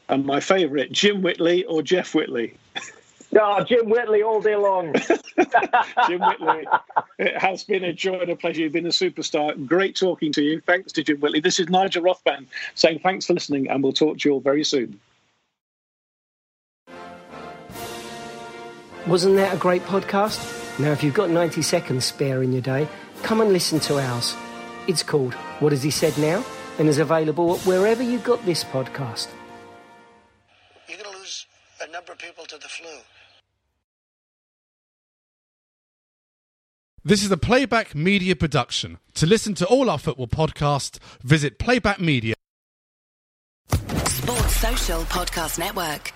[0.09, 2.55] And my favourite, Jim Whitley or Jeff Whitley?
[3.37, 4.95] Oh, Jim Whitley all day long.
[6.09, 6.67] Jim Whitley,
[7.19, 8.63] it has been a joy and a pleasure.
[8.63, 9.67] You've been a superstar.
[9.67, 10.61] Great talking to you.
[10.61, 11.41] Thanks to Jim Whitley.
[11.41, 14.65] This is Nigel Rothband saying thanks for listening, and we'll talk to you all very
[14.65, 14.99] soon.
[19.07, 20.55] Wasn't that a great podcast?
[20.79, 22.89] Now, if you've got 90 seconds spare in your day,
[23.23, 24.35] come and listen to ours.
[24.87, 26.45] It's called What Has He Said Now?
[26.79, 29.29] and is available wherever you got this podcast.
[30.89, 31.47] You're going to lose
[31.83, 32.89] a number of people to the flu.
[37.09, 38.99] This is a Playback Media production.
[39.15, 42.35] To listen to all our football podcasts, visit Playback Media.
[43.73, 46.13] Sports Social Podcast Network.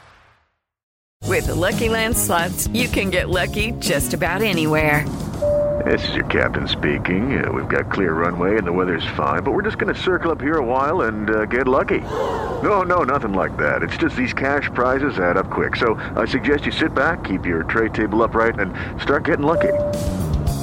[1.24, 5.08] With the Lucky Land slots, you can get lucky just about anywhere.
[5.86, 7.42] This is your captain speaking.
[7.42, 10.30] Uh, we've got clear runway and the weather's fine, but we're just going to circle
[10.30, 12.00] up here a while and uh, get lucky.
[12.00, 13.82] No, no, nothing like that.
[13.82, 15.74] It's just these cash prizes add up quick.
[15.74, 19.72] So I suggest you sit back, keep your tray table upright, and start getting lucky.